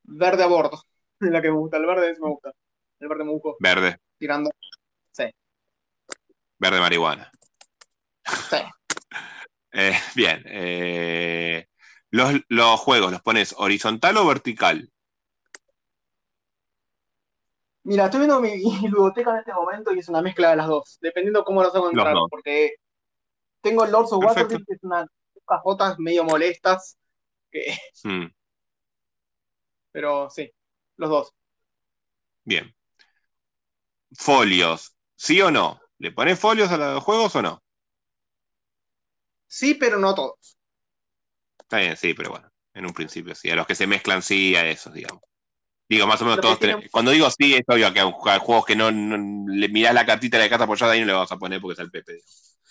[0.04, 0.82] Verde a bordo.
[1.20, 1.76] Es la que me gusta.
[1.78, 2.52] El verde es me gusta.
[3.00, 3.40] El verde me.
[3.58, 3.98] Verde.
[4.18, 4.50] Tirando.
[5.10, 5.24] Sí.
[6.58, 7.30] Verde marihuana.
[8.50, 8.56] Sí.
[9.74, 10.42] Eh, bien.
[10.44, 11.66] Eh,
[12.10, 14.92] los, los, juegos, ¿los pones horizontal o vertical?
[17.84, 18.50] Mira, estoy viendo mi,
[18.82, 21.90] biblioteca en este momento y es una mezcla de las dos, dependiendo cómo los hago
[21.90, 22.74] entrar, porque
[23.60, 25.08] tengo el Lords of Waterdeep, que es unas
[25.46, 26.98] cajotas medio molestas,
[27.50, 28.26] que, hmm.
[29.92, 30.50] Pero sí,
[30.96, 31.34] los dos.
[32.44, 32.74] Bien.
[34.14, 35.80] Folios, ¿sí o no?
[35.98, 37.62] ¿Le pones folios a los juegos o no?
[39.46, 40.56] Sí, pero no todos.
[41.60, 43.50] Está bien, sí, pero bueno, en un principio sí.
[43.50, 45.22] A los que se mezclan sí, a esos, digamos.
[45.92, 46.58] Digo, más o menos todos
[46.90, 50.44] Cuando digo sí, es obvio que hay juegos que no, le mirás la cartita de
[50.44, 52.18] la casa apoyada y no le vas a poner porque es el Pepe.
[52.18, 52.64] sí,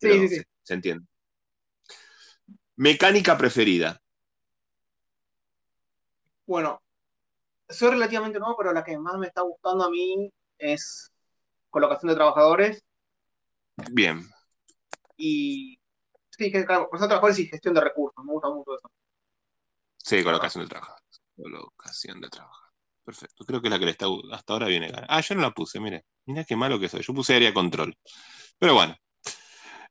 [0.00, 0.42] sí, sí.
[0.64, 1.06] se entiende.
[2.74, 4.02] Mecánica preferida.
[6.44, 6.82] Bueno,
[7.68, 11.12] soy relativamente nuevo, pero la que más me está gustando a mí es
[11.70, 12.84] colocación de trabajadores.
[13.92, 14.28] Bien.
[15.16, 15.78] Y
[16.30, 18.24] sí, colocación de trabajadores y gestión de recursos.
[18.24, 18.90] Me gusta mucho eso.
[19.98, 21.05] Sí, colocación de trabajadores.
[21.36, 22.66] Colocación de trabajadores.
[23.04, 23.44] Perfecto.
[23.44, 25.78] Creo que es la que le está hasta ahora viene Ah, yo no la puse,
[25.78, 26.04] mire.
[26.24, 27.02] Mira qué malo que soy.
[27.02, 27.96] Yo puse área control.
[28.58, 28.96] Pero bueno.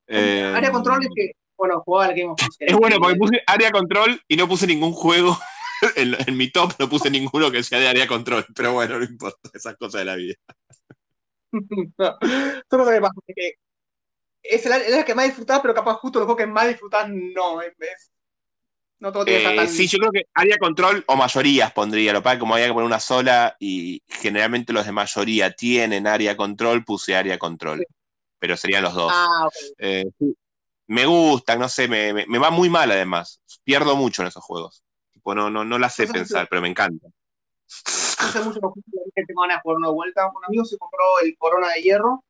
[0.08, 4.22] área control es que, bueno, jugaba al Game of Es bueno porque puse área control
[4.28, 5.38] y no puse ningún juego
[5.96, 9.50] en, mi top no puse ninguno que sea de área control, pero bueno, no importa,
[9.54, 10.36] esas cosas de la vida.
[12.70, 13.54] Todo lo que pasa es que
[14.44, 17.62] es la, que más disfrutás, pero capaz justo los juegos que más disfrutás no,
[19.00, 22.40] no todo tiene eh, Sí, yo creo que área control o mayorías pondría, lo que
[22.40, 27.16] como había que poner una sola y generalmente los de mayoría tienen área control, puse
[27.16, 27.86] área control,
[28.40, 29.12] pero serían los dos.
[29.14, 30.06] Ah, eh,
[30.88, 34.86] me gustan, no sé, me, me, va muy mal además, pierdo mucho en esos juegos
[35.26, 37.08] tiempo, no, no, no la sé pensar, pero me encanta.
[37.08, 38.60] No sé mucho
[39.16, 40.28] que tengo ganas de jugar una vuelta.
[40.28, 42.24] Un amigo se compró el Corona de Hierro.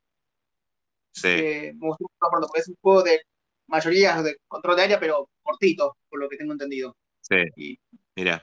[1.12, 1.72] Sí.
[1.74, 3.22] me gustó porque es un juego de
[3.66, 6.96] mayoría de control de área, pero cortito, por lo que tengo entendido.
[7.20, 7.78] Sí.
[8.14, 8.42] Mira.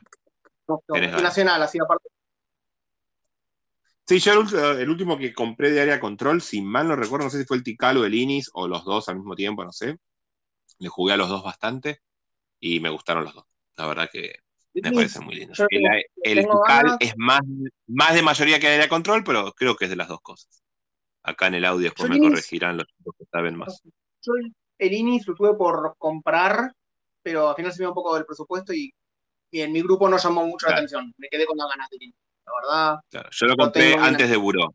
[1.21, 2.09] nacional, así aparte.
[4.05, 7.39] Sí, yo el, último que compré de área control, si mal no recuerdo, no sé
[7.39, 9.97] si fue el Tikal o el Inis o los dos al mismo tiempo, no sé.
[10.79, 12.01] Le jugué a los dos bastante
[12.59, 13.45] y me gustaron los dos.
[13.77, 14.36] La verdad que
[14.73, 15.53] me parece muy lindo.
[15.69, 17.41] El, Tikal es más,
[17.88, 20.63] más de mayoría que área control, pero creo que es de las dos cosas.
[21.23, 23.81] Acá en el audio después me corregirán los que saben más.
[24.21, 24.33] Yo
[24.77, 26.73] el Inis lo tuve por comprar,
[27.21, 28.93] pero al final se me dio un poco del presupuesto y,
[29.51, 31.13] en mi grupo no llamó mucho la atención.
[31.17, 33.29] Me quedé con las ganas de Inis, la verdad.
[33.31, 34.73] Yo lo compré antes de Buró.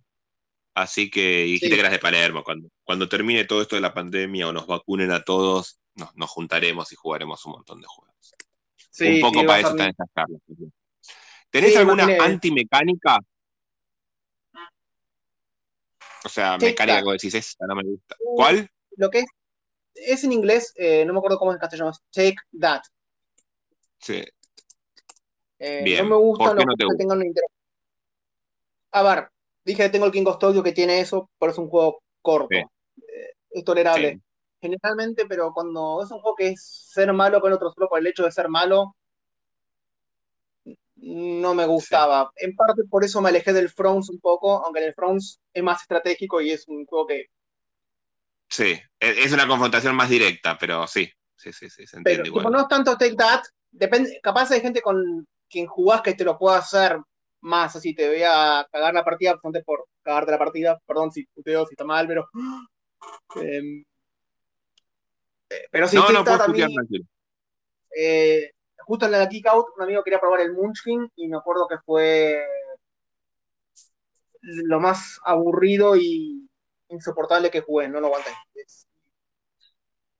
[0.74, 2.44] Así que dijiste que eras de Palermo.
[2.44, 5.80] Cuando, cuando termine todo esto de la pandemia o nos vacunen a todos,
[6.14, 8.34] nos, juntaremos y jugaremos un montón de juegos.
[9.00, 10.40] un poco para eso están estas charlas.
[11.50, 13.18] ¿Tenés alguna antimecánica?
[16.24, 18.16] O sea, mecánica que decís, esa no me gusta.
[18.20, 18.70] Uh, ¿Cuál?
[18.96, 19.26] Lo que es
[20.06, 22.82] es en inglés, eh, no me acuerdo cómo es en castellano, Take That.
[23.98, 24.22] Sí.
[25.58, 27.50] Eh, no me gusta los que tengan un interés.
[28.92, 29.28] A ver,
[29.64, 32.56] dije que tengo el King of Tokyo que tiene eso, pero es un juego corto.
[32.56, 34.20] Eh, es tolerable.
[34.60, 38.06] Generalmente, pero cuando es un juego que es ser malo con otro solo por el
[38.06, 38.96] hecho de ser malo,
[40.96, 42.30] no me gustaba.
[42.36, 45.62] En parte por eso me alejé del Frowns un poco, aunque en el Frowns es
[45.62, 47.26] más estratégico y es un juego que
[48.48, 52.50] Sí, e-, es una confrontación más directa, pero sí, sí, sí, sí, se entiende igual.
[52.50, 56.38] no es tanto take that, depende, capaz hay gente con quien jugás que te lo
[56.38, 56.98] pueda hacer
[57.40, 61.24] más, así te voy a cagar la partida, bastante por cagarte la partida, perdón si
[61.26, 62.28] puteo, si está mal, pero...
[63.36, 63.84] Em,
[65.48, 66.68] eh, pero sí, no, no, también,
[67.96, 71.68] eh, justo en la kick out, un amigo quería probar el Munchkin y me acuerdo
[71.68, 72.42] que fue
[74.40, 76.37] lo más aburrido y
[76.88, 78.30] insoportable que jugué, no lo aguanté.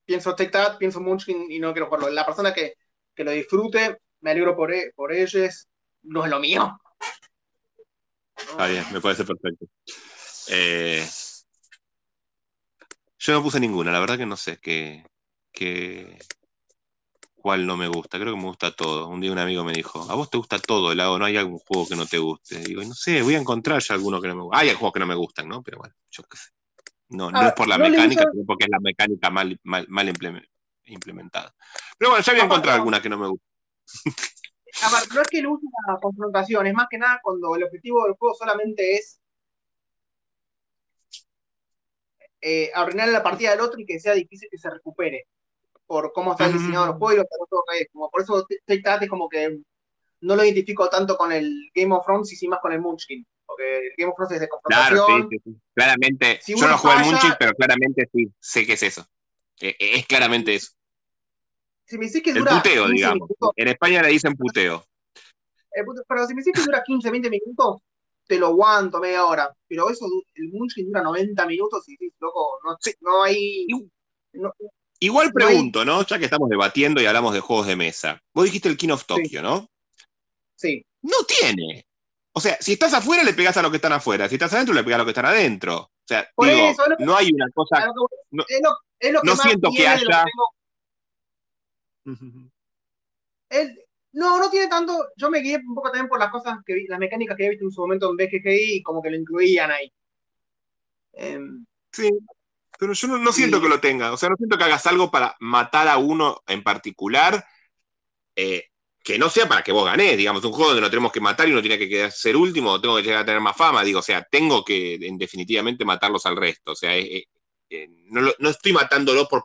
[0.04, 2.10] pienso Take pienso Munchkin y no quiero jugarlo.
[2.10, 2.74] La persona que,
[3.16, 5.68] lo disfrute, me alegro por, e, por ellos,
[6.02, 6.78] no es lo mío.
[8.36, 9.66] Está bien, me parece perfecto.
[10.48, 11.06] Eh,
[13.18, 15.04] yo no puse ninguna, la verdad que no sé qué,
[15.52, 16.18] qué,
[17.48, 18.18] cuál no me gusta.
[18.18, 19.08] Creo que me gusta todo.
[19.08, 20.92] Un día un amigo me dijo, ¿a vos te gusta todo?
[20.92, 22.58] El no hay algún juego que no te guste.
[22.58, 24.58] digo, no sé, voy a encontrar ya alguno que no me gusta.
[24.58, 25.62] Hay juegos que no me gustan, ¿no?
[25.62, 26.50] Pero bueno, yo qué sé.
[27.10, 30.14] No, no ah, es por la mecánica, sino porque es la mecánica mal, mal,
[30.84, 31.54] implementada.
[31.96, 33.46] Pero bueno, ya había encontrado alguna que no me gusta.
[34.82, 37.64] A ver, no es que le use la confrontación, es más que nada cuando el
[37.64, 39.20] objetivo del juego solamente es
[42.40, 45.26] eh, arruinar la partida del otro y que sea difícil que se recupere
[45.86, 49.58] por cómo está diseñado el juego y que como por eso Take es como que
[50.20, 53.26] no lo identifico tanto con el Game of Thrones y sí más con el Munchkin
[53.58, 55.06] porque Game of Thrones es de confrontación.
[55.06, 58.82] Claro, sí, sí, Claramente, yo no jugué al Munchkin, pero claramente sí, sé que es
[58.82, 59.06] eso.
[59.60, 60.72] E, e, es claramente eso.
[61.84, 63.28] Si me dices que el puteo, digamos.
[63.56, 64.84] en España le dicen puteo.
[66.08, 67.82] Pero si me dices que dura 15, 20 minutos,
[68.26, 69.54] te lo aguanto media hora.
[69.66, 73.66] Pero eso, el Munchkin dura 90 minutos y loco, no, no hay.
[75.00, 76.04] Igual pregunto, ¿no?
[76.04, 78.20] Ya que estamos debatiendo y hablamos de juegos de mesa.
[78.34, 79.68] Vos dijiste el King of Tokyo, ¿no?
[80.56, 80.84] Sí.
[81.02, 81.87] No tiene
[82.38, 84.28] o sea, si estás afuera, le pegas a los que están afuera.
[84.28, 85.76] Si estás adentro, le pegas a los que están adentro.
[85.76, 87.84] O sea, digo, no hay una cosa.
[88.30, 88.44] No,
[89.24, 90.24] no siento que haya.
[94.12, 95.08] no, no tiene tanto.
[95.16, 97.50] Yo me guié un poco también por las cosas que vi, las mecánicas que he
[97.50, 99.92] visto en su momento en BGGI y como que lo incluían ahí.
[101.14, 102.08] Em, sí,
[102.78, 104.12] pero yo no, siento que lo tenga.
[104.12, 107.44] O sea, no siento que hagas algo para matar a uno en particular.
[108.36, 108.68] Eh,
[109.08, 111.48] que no sea para que vos ganés, digamos, un juego donde no tenemos que matar
[111.48, 114.00] y uno tiene que ser último, o tengo que llegar a tener más fama, digo,
[114.00, 116.92] o sea, tengo que en definitivamente matarlos al resto, o sea,
[118.10, 119.44] no, estoy matándolo por,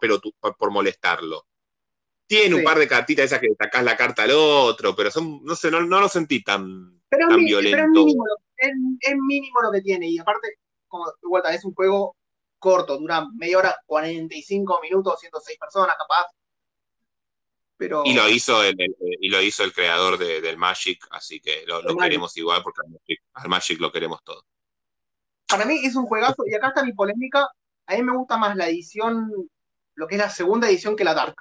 [0.57, 1.45] por, molestarlo.
[2.27, 5.55] Tiene un par de cartitas esas que sacás la carta al otro, pero son, no
[5.55, 8.05] sé, no, lo sentí tan, tan violento.
[8.05, 10.57] Pero es mínimo, lo que tiene, y aparte,
[10.89, 12.17] como vuelta, es un juego
[12.59, 16.25] corto, dura media hora, 45 minutos, 106 personas capaz,
[17.79, 22.35] y, lo hizo el, y lo hizo el creador del Magic, así que lo, queremos
[22.37, 22.81] igual porque
[23.33, 24.45] al Magic, lo queremos todo.
[25.47, 27.47] Para mí es un juegazo, y acá está mi polémica.
[27.85, 29.31] A mí me gusta más la edición,
[29.95, 31.35] lo que es la segunda edición que la Dark.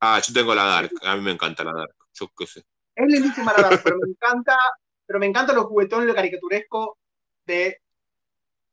[0.00, 2.64] Ah, yo tengo la Dark, a mí me encanta la Dark, yo qué sé.
[2.94, 4.58] Es lindísima la Dark, pero me encanta,
[5.06, 6.98] pero me encanta los juguetones, lo caricaturesco
[7.44, 7.80] de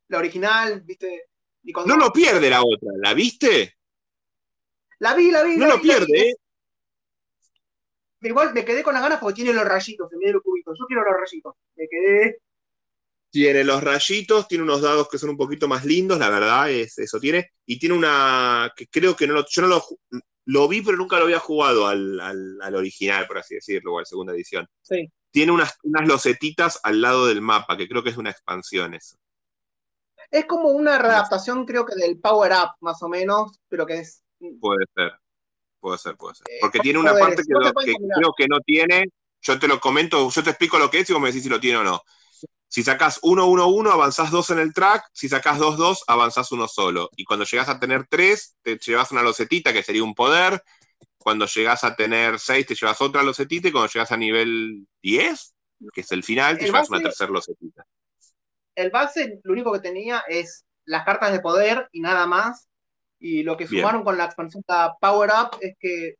[0.08, 1.30] la original, ¿viste?
[1.86, 3.78] No lo pierde la otra, ¿la viste?
[5.04, 5.58] La vi, la vi.
[5.58, 6.36] No lo pierde, ¿eh?
[8.22, 10.78] igual me quedé con las ganas porque tiene los rayitos en medio de los cubitos.
[10.80, 11.56] Yo quiero los rayitos.
[11.76, 12.38] Me quedé.
[13.30, 16.98] Tiene los rayitos, tiene unos dados que son un poquito más lindos, la verdad, es,
[17.00, 17.52] eso tiene.
[17.66, 19.84] Y tiene una que creo que no lo, yo no lo,
[20.46, 24.02] lo vi, pero nunca lo había jugado al, al, original, por así decirlo, o a
[24.04, 24.66] la segunda edición.
[24.84, 25.12] Sí.
[25.32, 29.18] Tiene unas, unas losetitas al lado del mapa, que creo que es una expansión eso.
[30.32, 34.23] Es como una readaptación, creo que del Power Up, más o menos, pero que es.
[34.60, 35.14] Puede ser,
[35.80, 36.46] puede ser, puede ser.
[36.50, 39.06] Eh, Porque tiene una parte que, creo que no tiene.
[39.42, 41.50] Yo te lo comento, yo te explico lo que es y vos me decís si
[41.50, 42.02] lo tiene o no.
[42.74, 45.06] Si sacás 1-1-1, avanzás 2 en el track.
[45.14, 47.10] Si sacás 2-2, avanzás uno solo.
[47.16, 50.64] Y cuando llegás a tener 3, te llevas una losetita, que sería un poder.
[51.18, 53.68] Cuando llegás a tener 6, te llevas otra losetita.
[53.68, 55.54] Y cuando llegas a nivel 10,
[55.94, 57.86] que es el final, te llevas una tercera losetita.
[58.74, 62.70] El base, lo único que tenía es las cartas de poder y nada más.
[63.26, 64.66] Y lo que sumaron con la expansión
[65.00, 66.16] Power Up es que,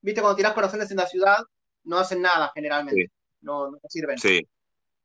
[0.00, 1.38] viste, cuando tirás corazones en la ciudad,
[1.84, 3.12] no hacen nada generalmente.
[3.40, 4.18] No, no sirven.
[4.18, 4.44] Sí.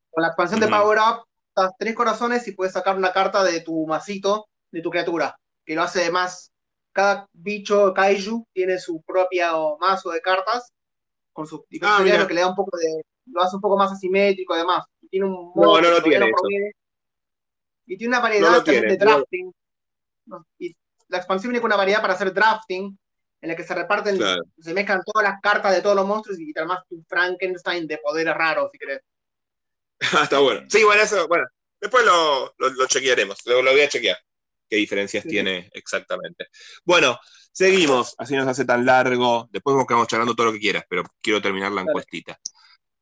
[0.09, 3.61] Con la expansión de Power Up, das tres corazones y puedes sacar una carta de
[3.61, 6.51] tu masito, de tu criatura, que lo hace de más.
[6.91, 10.73] Cada bicho kaiju tiene su propio mazo de cartas,
[11.31, 13.03] con su ah, que le da un poco de.
[13.27, 14.83] lo hace un poco más asimétrico además.
[14.99, 16.31] Y tiene un modo no, no, tiene
[17.85, 19.51] y tiene una variedad de drafting.
[20.57, 20.75] Y
[21.07, 22.97] la expansión viene con una variedad para hacer drafting,
[23.41, 24.17] en la que se reparten,
[24.59, 28.33] se mezclan todas las cartas de todos los monstruos y además un Frankenstein de poderes
[28.33, 29.01] raros, si querés.
[30.23, 30.65] Está bueno.
[30.69, 31.45] Sí, bueno, eso, bueno,
[31.79, 34.17] después lo, lo, chequearemos, lo, voy a chequear
[34.67, 36.47] qué diferencias tiene exactamente.
[36.83, 37.19] Bueno,
[37.51, 41.03] seguimos, así nos hace tan largo, después vamos quedamos charlando todo lo que quieras, pero
[41.21, 42.39] quiero terminar la encuestita.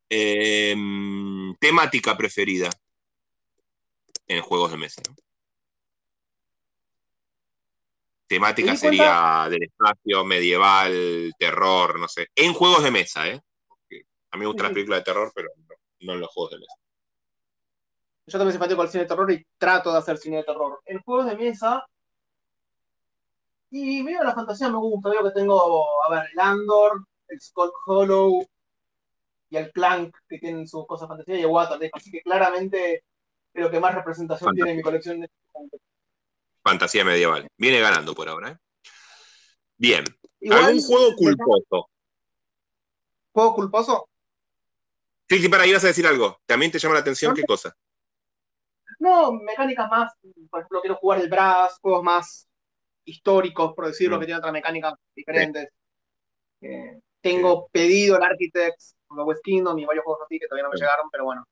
[0.10, 2.70] Em, temática preferida
[4.28, 5.02] en juegos de mesa.
[8.28, 12.28] Temática sería del espacio, medieval, terror, no sé.
[12.36, 13.40] En juegos de mesa, ¿eh?
[14.32, 15.50] a mí me gustan las películas de terror, pero
[16.00, 16.74] no en los juegos de mesa.
[18.26, 20.82] Yo también soy con el cine de terror y trato de hacer cine de terror.
[20.86, 21.86] En juegos de mesa.
[23.70, 25.10] Y veo la fantasía me gusta.
[25.10, 28.46] Veo que tengo, a ver, el Andor, el Scott Hollow
[29.50, 31.92] y el Clank, que tienen sus cosas fantasía, y el Waterdeep.
[31.94, 33.04] Así que claramente
[33.52, 35.30] creo que más representación tiene mi colección de.
[36.64, 37.48] Fantasía medieval.
[37.58, 38.58] Viene ganando por ahora, ¿eh?
[39.78, 40.06] Bien.
[40.50, 41.90] ¿Algún juego culposo?
[43.32, 44.10] ¿Juego culposo?
[45.28, 46.40] Sí, sí, para, ibas a decir algo.
[46.46, 47.76] ¿También te llama la atención qué cosa?
[49.00, 50.14] No, mecánicas más,
[50.50, 52.48] por ejemplo, quiero jugar el Brass, juegos más
[53.06, 54.20] históricos, por decirlo, mm.
[54.20, 55.70] que tienen otras mecánicas diferentes.
[56.62, 60.70] Eh, tengo pedido el Architects, el West Kingdom y varios juegos así que todavía no
[60.70, 61.46] me llegaron, pero bueno.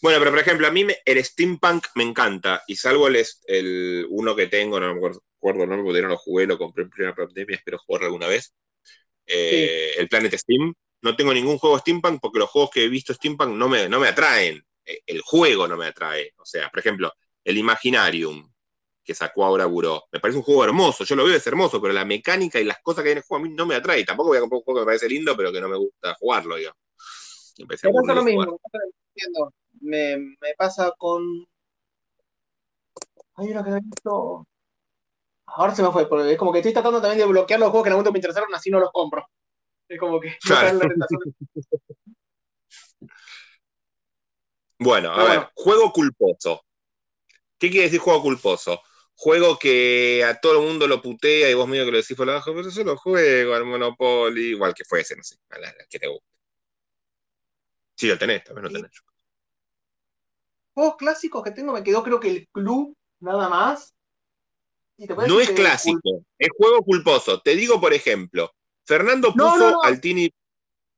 [0.00, 4.34] Bueno, pero por ejemplo, a mí el steampunk me encanta, y salvo el, el uno
[4.34, 7.56] que tengo, no me acuerdo, no me no lo jugué, lo compré en primera pandemia,
[7.56, 8.54] espero jugarlo alguna vez.
[9.26, 10.74] Eh, el Planet Steam.
[11.02, 13.98] No tengo ningún juego steampunk porque los juegos que he visto steampunk no me, no
[13.98, 14.64] me atraen.
[14.84, 16.32] Eh, el juego no me atrae.
[16.38, 17.12] O sea, por ejemplo,
[17.44, 18.48] el Imaginarium
[19.04, 20.04] que sacó ahora Buró.
[20.12, 22.80] Me parece un juego hermoso, yo lo veo es hermoso, pero la mecánica y las
[22.82, 24.04] cosas que hay en el juego a mí no me atrae.
[24.04, 26.14] Tampoco voy a comprar un juego que me parece lindo, pero que no me gusta
[26.20, 26.78] jugarlo, digamos.
[27.58, 28.60] Me, pasa lo mismo,
[29.80, 31.22] me, me, pasa con.
[33.36, 34.46] Hay uno que no he visto.
[35.46, 37.84] Ahora se me fue, porque es como que estoy tratando también de bloquear los juegos
[37.84, 39.26] que en algún momento me interesaron, así no los compro.
[39.88, 40.78] Es como que claro.
[44.78, 46.64] Bueno, a ver, juego culposo.
[47.56, 48.82] ¿Qué quiere decir juego culposo?
[49.14, 52.28] Juego que a todo el mundo lo putea y vos medio que lo decís por
[52.28, 56.00] abajo, pero yo lo juego al Monopoly, igual que fuese, no sé, a la, que
[56.00, 56.31] te guste.
[58.02, 58.90] Sí, lo tenés, también lo tenés.
[60.74, 63.94] Juegos clásicos que tengo, me quedó creo que el club, nada más.
[64.98, 67.40] no es clásico, es juego culposo.
[67.40, 68.52] Te digo, por ejemplo,
[68.84, 70.32] Fernando puso al Tiny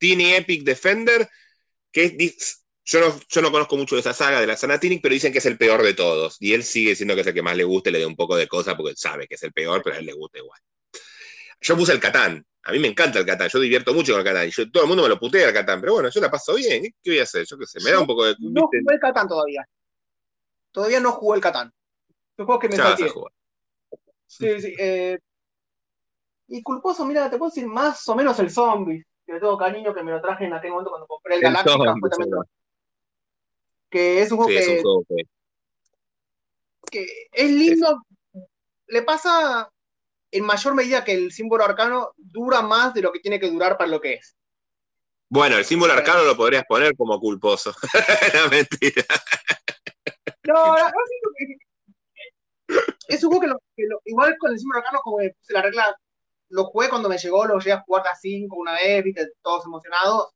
[0.01, 1.29] Epic Defender,
[1.93, 5.13] que es yo no, yo no conozco mucho de esa saga de la Sanatinic, pero
[5.13, 6.39] dicen que es el peor de todos.
[6.41, 8.17] Y él sigue diciendo que es el que más le gusta y le da un
[8.17, 10.59] poco de cosa porque sabe que es el peor, pero a él le gusta igual.
[11.61, 12.47] Yo puse el Catán.
[12.65, 13.49] A mí me encanta el Catán.
[13.49, 14.49] Yo divierto mucho con el Catán.
[14.49, 15.81] Y yo, todo el mundo me lo putea el Catán.
[15.81, 16.83] Pero bueno, yo la paso bien.
[17.03, 17.45] ¿Qué voy a hacer?
[17.47, 17.79] Yo qué sé.
[17.83, 18.35] Me da un poco de.
[18.39, 19.67] No jugué el Catán todavía.
[20.73, 21.73] Todavía no jugué el Catán.
[22.37, 23.13] Yo juego que me salté.
[24.27, 24.75] Sí, sí.
[24.79, 25.19] Eh...
[26.49, 29.05] Y culposo, mira, te puedo decir más o menos el zombie.
[29.27, 31.53] Que le tengo cariño que me lo traje en aquel momento cuando compré el, el
[31.53, 31.95] Galáctica
[33.95, 35.05] que es un juego,
[36.91, 38.03] que, es lindo.
[38.89, 39.71] Le pasa
[40.35, 43.79] en mayor medida que el símbolo arcano dura más de lo que tiene que durar
[43.79, 44.37] para lo que es.
[45.29, 47.73] Bueno, el símbolo arcano lo podrías poner como culposo.
[48.35, 49.05] no, mentira.
[50.43, 50.91] No, no,
[53.07, 55.97] es un juego que, igual con el símbolo arcano como se la regla
[56.49, 59.65] lo jugué cuando me llegó, lo llegué a jugar a 5 una vez, viste, todos
[59.67, 60.31] emocionados.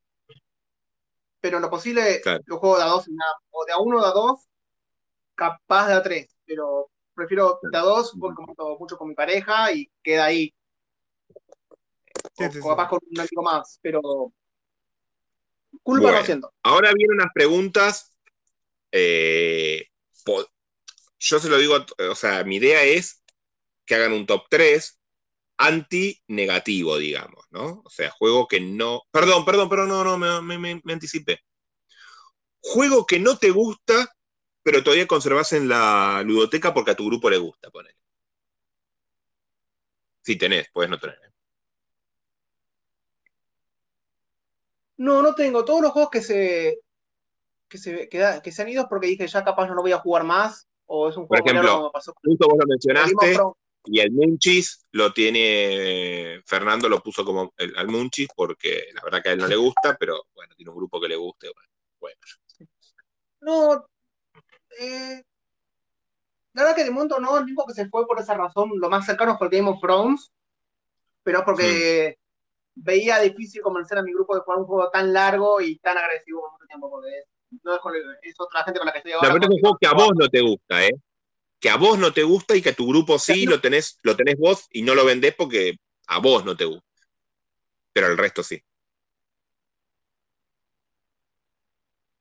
[1.40, 3.04] Pero en lo posible, lo juego de a 2
[3.50, 4.48] o de a 1 o de a 2,
[5.34, 8.42] capaz de a 3, pero prefiero de a 2 porque
[8.78, 10.54] mucho con mi pareja y queda ahí.
[12.62, 14.33] o, capaz con un amigo más, pero
[15.83, 16.52] culpa no siento.
[16.62, 18.16] Ahora vienen unas preguntas.
[18.92, 19.87] Eh,
[21.18, 21.74] yo se lo digo,
[22.11, 23.22] o sea, mi idea es
[23.85, 25.00] que hagan un top 3
[25.57, 27.83] anti-negativo, digamos, ¿no?
[27.85, 29.02] O sea, juego que no.
[29.11, 31.40] Perdón, perdón, pero no, no, me, me, anticipé.
[32.61, 34.09] Juego que no te gusta,
[34.70, 37.96] pero todavía conservas en la ludoteca porque a tu grupo le gusta, ponele.
[40.20, 41.16] Si tenés, puedes no tener.
[44.98, 45.64] No, no tengo.
[45.64, 46.81] Todos los juegos que se.
[47.66, 50.24] que se, que, se han ido porque dije ya capaz no lo voy a jugar
[50.24, 50.68] más.
[50.85, 53.38] O es un juego Por ejemplo, me pasó justo vos lo mencionaste.
[53.85, 59.22] Y el Munchis lo tiene, Fernando lo puso como el, al Munchis porque la verdad
[59.22, 61.50] que a él no le gusta, pero bueno, tiene un grupo que le guste.
[61.98, 62.20] Bueno.
[63.40, 63.88] No,
[64.78, 65.22] eh,
[66.54, 68.90] la verdad que de momento no, el único que se fue por esa razón, lo
[68.90, 70.32] más cercano fue el Game of Thrones,
[71.22, 72.18] pero porque
[72.74, 76.40] veía difícil convencer a mi grupo de jugar un juego tan largo y tan agresivo
[76.42, 77.24] por mucho tiempo, porque
[77.62, 79.28] no es, con, es otra gente con la que estoy ahora.
[79.28, 80.92] La verdad es un juego que a vos no te gusta, ¿eh?
[81.60, 84.16] que a vos no te gusta y que a tu grupo sí lo tenés, lo
[84.16, 86.86] tenés vos y no lo vendés porque a vos no te gusta.
[87.92, 88.62] Pero al resto sí.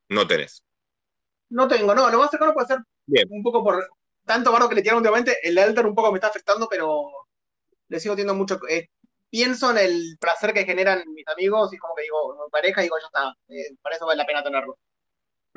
[0.09, 0.63] No tenés.
[1.49, 2.09] No tengo, no.
[2.09, 2.79] Lo más cercano puede ser
[3.29, 3.87] un poco por
[4.25, 5.37] tanto barro que le tiraron últimamente.
[5.41, 7.09] El Elder un poco me está afectando, pero
[7.87, 8.59] le sigo teniendo mucho.
[8.69, 8.89] Eh,
[9.29, 12.97] pienso en el placer que generan mis amigos y como que digo, mi pareja, digo,
[12.99, 13.33] ya está.
[13.49, 14.77] Eh, para eso vale la pena tenerlo.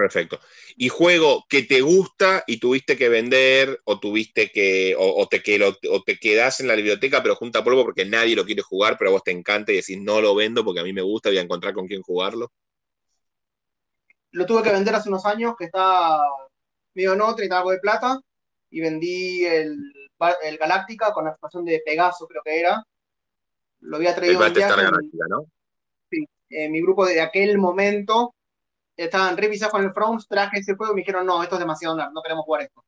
[0.00, 0.40] Perfecto.
[0.76, 5.62] Y juego que te gusta y tuviste que vender o tuviste que, o, te, que
[5.62, 9.10] o te quedás en la biblioteca pero junta polvo porque nadie lo quiere jugar, pero
[9.10, 11.36] a vos te encanta y decís no lo vendo porque a mí me gusta, voy
[11.36, 12.50] a encontrar con quién jugarlo.
[14.32, 16.20] Lo tuve que vender hace unos años, que está
[16.94, 18.20] medio no, 30 algo de plata,
[18.70, 19.76] y vendí el,
[20.42, 22.84] el Galáctica con la expansión de Pegaso, creo que era.
[23.80, 24.82] Lo había traído en viaje.
[25.28, 25.46] ¿no?
[26.10, 28.34] Sí, en mi grupo de aquel momento
[28.96, 31.96] estaban revisados con el Front, traje ese juego y me dijeron, no, esto es demasiado
[31.96, 32.84] no queremos jugar esto.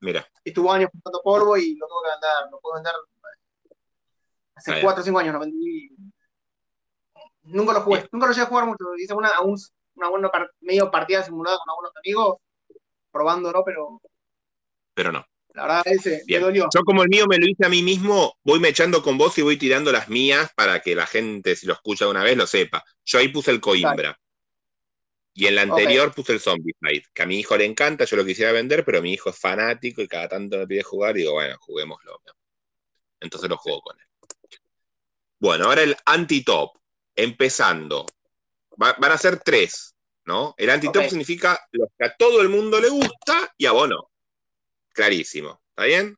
[0.00, 0.26] Mira.
[0.44, 2.92] Estuvo años juntando polvo y lo tuve que vender, lo puedo vender
[4.56, 5.90] hace 4 o 5 años, lo vendí.
[7.44, 8.84] Nunca lo jugué, nunca lo llegué a jugar mucho.
[8.96, 9.30] Hice una,
[9.96, 10.30] una buena
[10.60, 12.36] medio partida simulada con algunos amigos,
[13.10, 14.00] probándolo, pero.
[14.94, 15.26] Pero no.
[15.54, 16.68] La verdad, ese me dolió.
[16.72, 19.36] Yo, como el mío me lo hice a mí mismo, voy me echando con vos
[19.38, 22.46] y voy tirando las mías para que la gente, si lo escucha una vez, lo
[22.46, 22.84] sepa.
[23.04, 24.18] Yo ahí puse el Coimbra.
[25.32, 28.16] Y en la anterior puse el Zombie Fight, que a mi hijo le encanta, yo
[28.16, 31.20] lo quisiera vender, pero mi hijo es fanático y cada tanto me pide jugar y
[31.20, 32.22] digo, bueno, juguémoslo.
[33.20, 34.06] Entonces lo juego con él.
[35.38, 36.78] Bueno, ahora el anti-top.
[37.14, 38.06] Empezando.
[38.76, 40.54] Van a ser tres, ¿no?
[40.56, 44.10] El anti-top significa lo que a todo el mundo le gusta y a vos no.
[44.92, 45.60] Clarísimo.
[45.70, 46.16] ¿Está bien?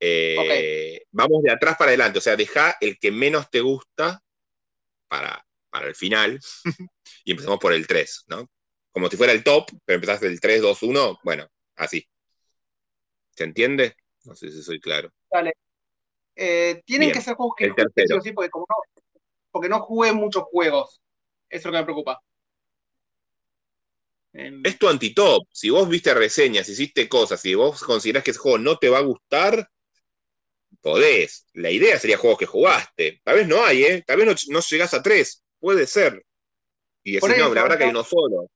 [0.00, 4.22] Eh, vamos de atrás para adelante, o sea, deja el que menos te gusta
[5.08, 6.40] para, para el final
[7.24, 8.48] y empezamos por el 3, ¿no?
[8.92, 12.06] Como si fuera el top, pero empezás del 3, 2, 1, bueno, así.
[13.36, 13.94] ¿Se entiende?
[14.24, 15.12] No sé si soy claro.
[15.30, 15.52] Dale.
[16.34, 18.20] Eh, tienen que ser juegos que el tercero.
[18.20, 19.02] Sí, porque, como no,
[19.50, 21.00] porque no jugué muchos juegos.
[21.50, 22.22] Eso es lo que me preocupa.
[24.32, 25.48] Es tu anti-top.
[25.52, 28.98] Si vos viste reseñas, hiciste cosas, si vos considerás que ese juego no te va
[28.98, 29.68] a gustar,
[30.80, 31.46] podés.
[31.54, 33.20] La idea sería juegos que jugaste.
[33.24, 34.04] Tal vez no hay, ¿eh?
[34.06, 35.42] Tal vez no, no llegás a tres.
[35.58, 36.24] Puede ser.
[37.02, 38.48] Y decir, no, la verdad que hay uno solo.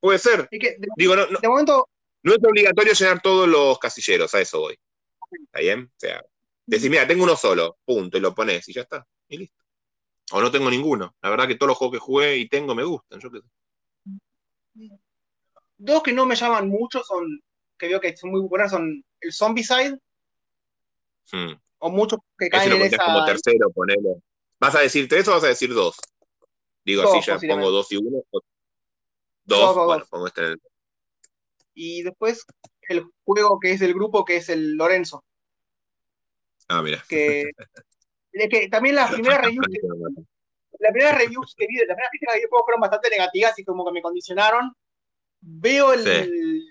[0.00, 0.48] Puede ser.
[0.96, 1.88] Digo, no, de momento...
[2.22, 4.78] no es obligatorio llenar todos los casilleros, a eso voy.
[5.30, 5.84] ¿Está bien?
[5.84, 6.24] O sea,
[6.64, 9.06] decir, mira, tengo uno solo, punto, y lo pones y ya está.
[9.28, 9.65] Y listo.
[10.32, 11.14] O no tengo ninguno.
[11.22, 13.48] La verdad que todos los juegos que jugué y tengo me gustan, yo qué sé.
[15.78, 17.42] Dos que no me llaman mucho son,
[17.78, 19.98] que veo que son muy buenas, son el Zombicide.
[21.30, 21.52] Hmm.
[21.78, 23.04] O muchos que caen en esa...
[23.04, 24.22] como tercero, ponelo.
[24.58, 25.96] ¿Vas a decir tres o vas a decir dos?
[26.84, 28.22] Digo así, ya pongo dos y uno.
[29.44, 30.60] Dos, bueno, pongo este en el...
[31.74, 32.44] Y después
[32.88, 35.24] el juego que es del grupo, que es el Lorenzo.
[36.68, 37.04] Ah, mira.
[37.08, 37.50] Que,
[38.48, 39.80] que también las primeras reviews que,
[40.78, 43.84] la primera reviews que vi, las primeras críticas que vi fueron bastante negativas y como
[43.84, 44.72] que me condicionaron.
[45.40, 46.62] Veo el,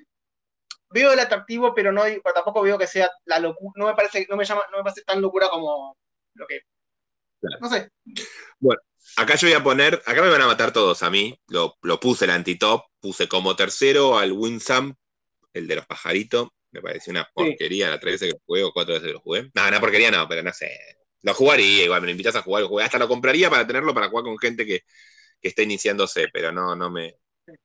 [0.89, 2.03] veo el atractivo, pero no
[2.33, 5.03] tampoco veo que sea la locura, no me parece, no me llama, no me parece
[5.03, 5.97] tan locura como
[6.33, 6.61] lo que.
[7.61, 7.89] No sé.
[8.59, 8.81] Bueno,
[9.17, 12.25] Acá yo voy a poner, acá me van a matar todos a mí, lo, puse
[12.25, 14.95] el anti-top, puse como tercero al Winsam,
[15.53, 18.73] el de los pajaritos, Me pareció una porquería la tres veces que lo jugué o
[18.73, 19.51] cuatro veces que lo jugué.
[19.53, 20.77] No, una porquería no, pero no sé.
[21.25, 22.83] Lo jugaría igual, me lo invitas a jugar, lo jugué.
[22.83, 24.81] Hasta lo compraría para tenerlo para jugar con gente que,
[25.41, 27.17] que esté iniciándose, pero no, no me,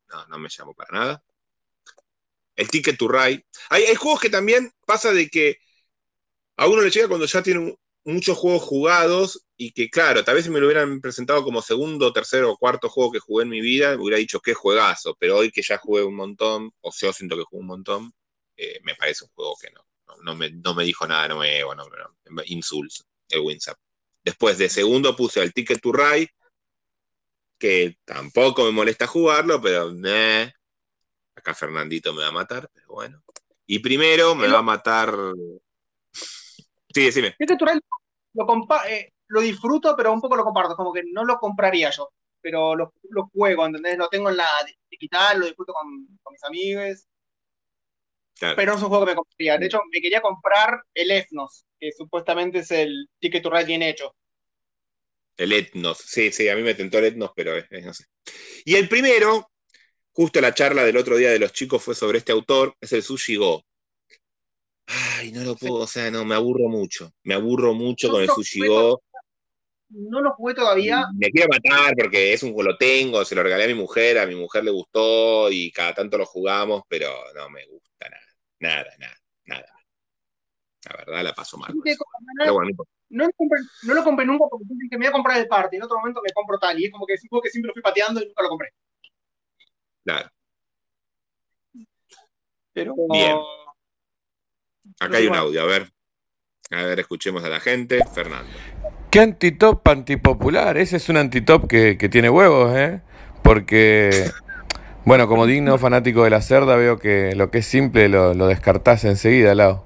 [0.09, 1.25] no, no me llamo para nada.
[2.57, 3.45] El Ticket to Ride.
[3.69, 5.59] Hay, juegos que también pasa de que
[6.57, 10.45] a uno le llega cuando ya tiene muchos juegos jugados y que, claro, tal vez
[10.45, 13.61] si me lo hubieran presentado como segundo, tercero o cuarto juego que jugué en mi
[13.61, 17.13] vida, me hubiera dicho qué juegazo, pero hoy que ya jugué un montón, o yo
[17.13, 18.13] siento que jugué un montón,
[18.57, 19.85] eh, me parece un juego que no,
[20.23, 21.85] no, me, no me, dijo nada nuevo, no,
[22.47, 23.77] insulso, el WinSap.
[24.23, 26.31] Después de segundo puse el Ticket to Ride,
[27.59, 29.93] que tampoco me molesta jugarlo, pero
[31.35, 33.23] acá Fernandito me va a matar, pero bueno.
[33.67, 35.15] Y primero me va a matar
[36.93, 37.37] Sí, decime.
[37.39, 37.81] Este tutorial
[38.35, 38.47] lo,
[38.89, 42.11] eh, lo disfruto, pero un poco lo comparto, como que no lo compraría yo,
[42.41, 42.93] pero lo,
[43.33, 43.97] juego, ¿entendés?
[43.97, 44.49] Lo tengo en la
[44.91, 47.07] digital, lo disfruto con, mis amigos.
[48.41, 49.59] Pero no es un juego que me compraría.
[49.59, 53.83] De hecho, me quería comprar el Ethnos, que supuestamente es el Ticket to Ride bien
[53.83, 54.15] hecho.
[55.37, 58.05] El Ethnos, sí, sí, a mí me tentó el Ethnos, pero no sé.
[58.65, 59.51] Y el primero,
[60.13, 63.03] justo la charla del otro día de los chicos fue sobre este autor, es el
[63.03, 63.63] Sushi Go.
[64.87, 67.13] Ay, no lo puedo, o sea, no, me aburro mucho.
[67.23, 69.03] Me aburro mucho con el Sushi Go.
[69.91, 71.05] No lo jugué todavía.
[71.15, 74.19] Me quiero matar porque es un juego, lo tengo, se lo regalé a mi mujer,
[74.19, 77.90] a mi mujer le gustó y cada tanto lo jugamos, pero no me gusta
[78.61, 78.87] nada.
[78.99, 79.81] Nada, nada.
[80.85, 81.75] La verdad la paso mal.
[81.75, 85.77] no, lo compré, no, lo compré, nunca porque que me voy a comprar el parte,
[85.77, 86.79] en otro momento me compro tal.
[86.81, 88.49] Y es como que es un juego que siempre lo fui pateando y nunca lo
[88.49, 88.69] compré.
[90.05, 90.31] Claro.
[92.73, 92.95] Pero.
[93.11, 93.37] Bien.
[95.01, 95.93] Acá hay un audio, a ver.
[96.71, 98.01] A ver, escuchemos a la gente.
[98.15, 98.51] Fernando.
[99.11, 100.79] ¿Qué antitop antipopular?
[100.79, 103.03] Ese es un antitop que, que tiene huevos, ¿eh?
[103.43, 104.11] Porque,
[105.05, 108.47] bueno, como digno fanático de la cerda, veo que lo que es simple lo, lo
[108.47, 109.85] descartás enseguida, lado.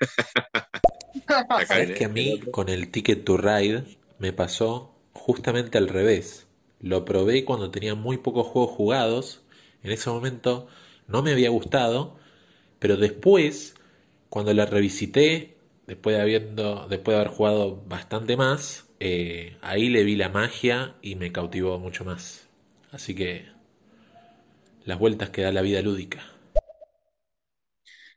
[1.66, 3.84] ¿Sabes que a mí con el Ticket to Ride
[4.18, 6.46] me pasó justamente al revés?
[6.80, 9.42] Lo probé cuando tenía muy pocos juegos jugados.
[9.82, 10.66] En ese momento
[11.06, 12.20] no me había gustado
[12.80, 13.76] pero después,
[14.28, 20.02] cuando la revisité, después de, habiendo, después de haber jugado bastante más, eh, ahí le
[20.02, 22.48] vi la magia y me cautivó mucho más.
[22.90, 23.44] Así que
[24.90, 26.22] las vueltas que da la vida lúdica.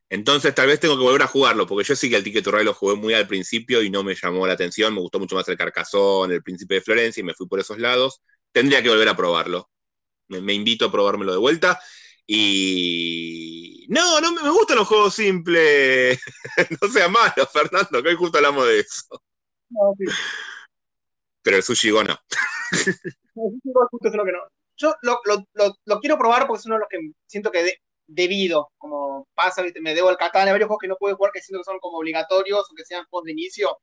[0.10, 2.52] Entonces tal vez tengo que volver a jugarlo, porque yo sí que el Ticket to
[2.52, 5.36] Ride lo jugué muy al principio y no me llamó la atención, me gustó mucho
[5.36, 8.22] más el Carcasón, el Príncipe de Florencia y me fui por esos lados.
[8.52, 9.70] Tendría que volver a probarlo.
[10.28, 11.80] me invito a probármelo de vuelta.
[12.28, 16.20] Y no, no me gustan los juegos simples.
[16.82, 19.22] no sea malo, Fernando, que hoy justo hablamos de eso.
[21.42, 22.18] Pero el sushi go no.
[24.84, 29.64] Yo lo, quiero probar porque es uno de los que siento que debido, como pasa,
[29.80, 31.80] me debo al Catán, hay varios juegos que no puedo jugar que siento que son
[31.80, 33.78] como obligatorios o que sean juegos de inicio,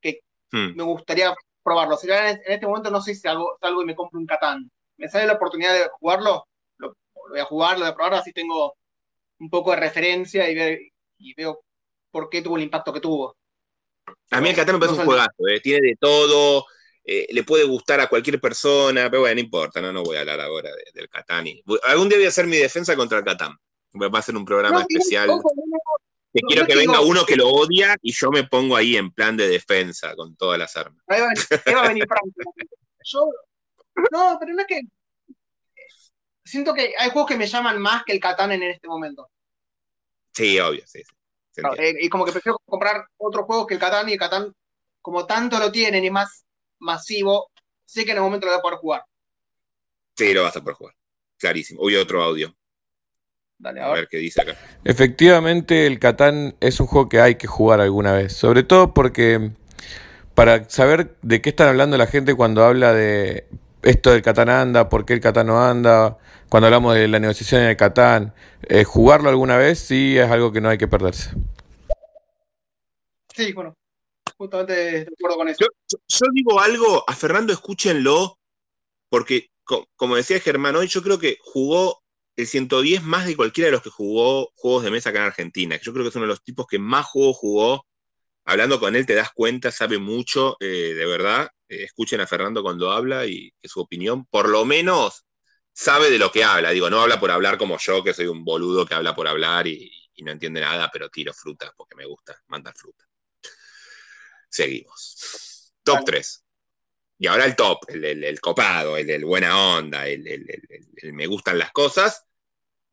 [0.00, 0.76] que hmm.
[0.76, 1.96] me gustaría probarlo.
[2.02, 4.68] en este momento no sé si salgo, salgo y me compro un Catán.
[4.96, 6.48] Me sale la oportunidad de jugarlo,
[6.78, 8.74] voy a jugarlo, voy a probarlo, así tengo
[9.38, 11.60] un poco de referencia y, y veo
[12.10, 13.36] por qué tuvo el impacto que tuvo.
[14.32, 16.66] A mí el Catán me parece un juegazo, eh, tiene de todo,
[17.10, 20.20] eh, le puede gustar a cualquier persona, pero bueno, no importa, no, no voy a
[20.20, 21.46] hablar ahora del Catán.
[21.84, 23.56] algún día voy a hacer mi defensa contra el Catán.
[23.94, 25.30] Va a hacer un programa especial.
[26.34, 29.38] que quiero que venga uno que lo odia y yo me pongo ahí en plan
[29.38, 31.02] de defensa con todas las armas.
[31.06, 32.04] Ahí va, a venir.
[33.04, 33.30] Yo,
[34.12, 34.82] no, pero no es que
[36.44, 39.30] siento que hay juegos que me llaman más que el Catán en este momento.
[40.34, 41.02] Sí, obvio, sí.
[41.78, 44.52] Eh, y como que prefiero comprar otros juegos que el Catán y el Catán,
[45.00, 46.44] como tanto lo tienen y más
[46.78, 47.50] masivo,
[47.84, 49.04] sé que en el momento lo voy a poder jugar.
[50.16, 50.94] Sí, lo vas a poder jugar.
[51.38, 51.80] Clarísimo.
[51.80, 52.54] Hoy otro audio.
[53.58, 54.56] Dale, a, ver qué dice acá.
[54.84, 58.32] Efectivamente, el Catán es un juego que hay que jugar alguna vez.
[58.32, 59.50] Sobre todo porque
[60.34, 63.48] para saber de qué están hablando la gente cuando habla de
[63.82, 66.18] esto del Catán anda, por qué el Catán no anda,
[66.48, 70.52] cuando hablamos de la negociación en el Catán, eh, jugarlo alguna vez sí es algo
[70.52, 71.30] que no hay que perderse.
[73.34, 73.76] Sí, bueno,
[74.38, 75.66] justamente de acuerdo con eso.
[75.88, 78.38] Yo, digo algo, a Fernando escúchenlo,
[79.10, 79.50] porque
[79.96, 82.02] como decía Germán hoy, yo creo que jugó
[82.36, 85.78] el 110 más de cualquiera de los que jugó juegos de mesa acá en Argentina.
[85.82, 87.86] Yo creo que es uno de los tipos que más juegos jugó.
[88.44, 91.50] Hablando con él te das cuenta, sabe mucho, eh, de verdad.
[91.68, 95.26] Eh, escuchen a Fernando cuando habla y que su opinión, por lo menos,
[95.72, 96.70] sabe de lo que habla.
[96.70, 99.66] Digo, no habla por hablar como yo, que soy un boludo que habla por hablar
[99.66, 99.92] y,
[100.24, 103.07] no entiende nada, pero tiro fruta porque me gusta mandar fruta.
[104.58, 105.72] Seguimos.
[105.84, 106.44] Top 3.
[107.18, 110.24] Y ahora el top, el, copado, el, buena onda, el,
[111.12, 112.26] me gustan las cosas.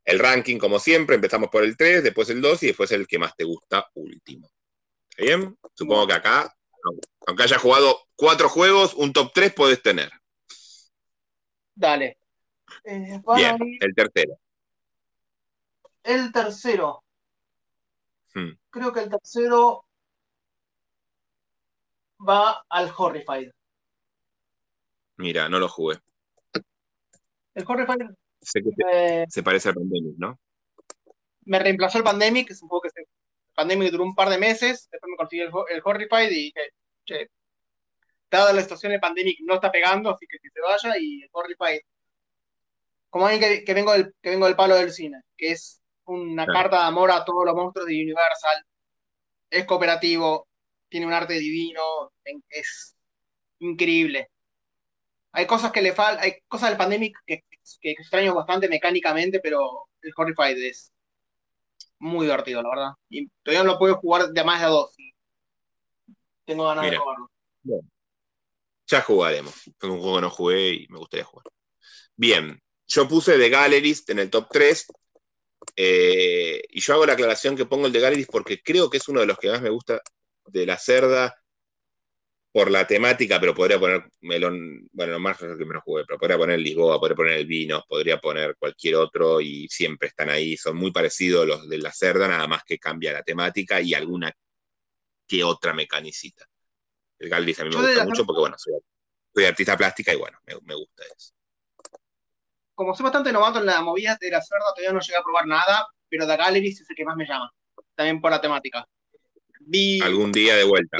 [0.04, 3.18] el ranking, como siempre, empezamos por el 3, después el 2 y después el que
[3.18, 4.48] más te gusta último.
[5.10, 5.58] ¿Está bien?
[5.74, 6.56] Supongo que acá,
[7.26, 10.12] aunque hayas jugado cuatro juegos, un top 3 puedes tener.
[11.74, 12.16] Dale.
[12.84, 14.38] Eh, bien, el tercero.
[16.04, 17.02] El tercero.
[18.34, 18.52] Hmm.
[18.70, 19.85] Creo que el tercero
[22.18, 23.50] va al Horrified.
[25.16, 25.98] Mira, no lo jugué.
[27.54, 28.06] El Horrified.
[28.40, 30.38] se parece al Pandemic, ¿no?
[31.44, 33.08] Me reemplazó el Pandemic, es un juego que se.
[33.54, 36.60] Pandemic duró un par de meses, después me conseguí el, el Horrified y dije,
[37.06, 37.30] che,
[38.30, 41.30] dada la situación de Pandemic no está pegando, así que que se vaya y el
[41.32, 41.80] Horrified.
[43.08, 46.80] Como alguien que, vengo del, que vengo del palo del cine, que es una carta
[46.80, 48.62] de amor a todos los monstruos de Universal,
[49.48, 50.46] es cooperativo,
[50.88, 52.12] tiene un arte divino,
[52.50, 52.96] es
[53.58, 54.30] increíble
[55.36, 57.44] hay cosas que le faltan, hay cosas del Pandemic que,
[57.82, 60.94] extraño bastante mecánicamente, pero el Horrified es
[61.98, 62.90] muy divertido, la verdad.
[63.10, 64.96] Y todavía no lo puedo jugar de más de dos.
[66.46, 67.28] Tengo ganas de jugarlo.
[68.86, 69.54] Ya jugaremos.
[69.66, 71.44] Es un juego que no jugué y me gustaría jugar.
[72.16, 74.86] Bien, yo puse The Galleries en el top 3.
[75.76, 79.08] Eh, y yo hago la aclaración que pongo el de Galleries porque creo que es
[79.08, 80.00] uno de los que más me gusta
[80.48, 81.36] de la cerda
[82.56, 86.38] por la temática, pero podría poner melón, bueno, más que me lo jugué, pero podría
[86.38, 90.74] poner Lisboa, podría poner el vino, podría poner cualquier otro y siempre están ahí, son
[90.76, 94.32] muy parecidos los de la cerda, nada más que cambia la temática y alguna
[95.28, 96.46] que otra mecanicita.
[97.18, 100.74] El Galdis a mí me gusta mucho porque, bueno, soy, artista plástica y bueno, me,
[100.74, 101.34] gusta eso.
[102.74, 105.46] Como soy bastante novato en la movida de la cerda, todavía no llegué a probar
[105.46, 107.52] nada, pero The Galleries es el que más me llama,
[107.94, 108.88] también por la temática.
[110.02, 110.96] Algún día de vuelta.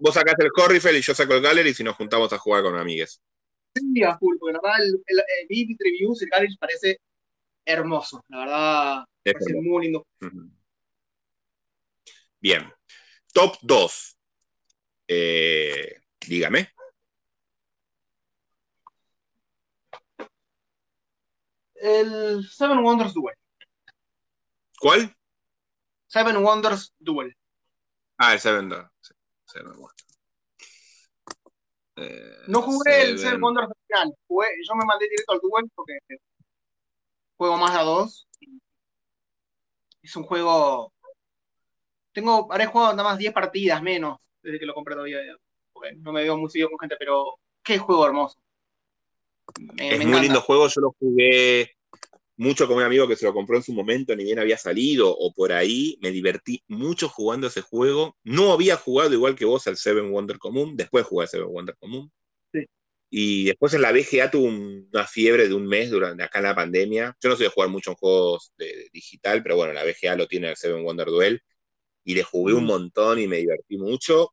[0.00, 2.76] vos sacás el Corrifel y yo saco el Gallery y nos juntamos a jugar con
[2.76, 3.20] amigues.
[3.74, 5.18] Sí, a full, porque la verdad el, el,
[5.48, 7.00] el Reviews, el Gallery parece
[7.64, 8.24] hermoso.
[8.28, 10.06] La verdad, parece muy lindo.
[12.40, 12.72] Bien.
[13.32, 14.18] Top 2.
[15.08, 16.68] Eh, dígame.
[21.74, 23.34] El Seven Wonders Duel.
[24.78, 25.14] ¿Cuál?
[26.06, 27.34] Seven Wonders Duel.
[28.24, 28.88] Ah, el Seven Dawn.
[31.96, 34.14] Eh, no jugué el Seven Wonders final.
[34.28, 35.98] yo me mandé directo al Duel porque
[37.36, 38.28] juego más a dos.
[40.00, 40.92] Es un juego.
[42.12, 45.18] Tengo, habré jugado nada más 10 partidas menos desde que lo compré todavía.
[45.96, 48.38] no me veo muy seguido con gente, pero qué juego hermoso.
[49.78, 51.72] es muy lindo juego, yo lo jugué
[52.36, 55.10] mucho con un amigo que se lo compró en su momento, ni bien había salido
[55.16, 55.98] o por ahí.
[56.00, 58.16] Me divertí mucho jugando ese juego.
[58.24, 61.76] No había jugado igual que vos al Seven Wonder Común, después jugué al Seven Wonder
[61.76, 62.10] Común.
[63.14, 66.54] Y después en la BGA tuve una fiebre de un mes durante acá en la
[66.54, 67.14] pandemia.
[67.20, 70.26] Yo no soy de jugar mucho en juegos de, digital, pero bueno, la BGA lo
[70.26, 71.42] tiene el Seven Wonder Duel.
[72.04, 72.66] Y le jugué un mm.
[72.66, 74.32] montón y me divertí mucho,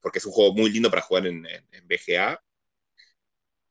[0.00, 2.38] porque es un juego muy lindo para jugar en, en, BGA.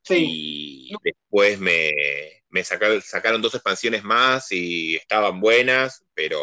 [0.01, 0.89] Sí.
[0.89, 1.91] Y después me,
[2.51, 6.39] me sacaron, dos expansiones más y estaban buenas, pero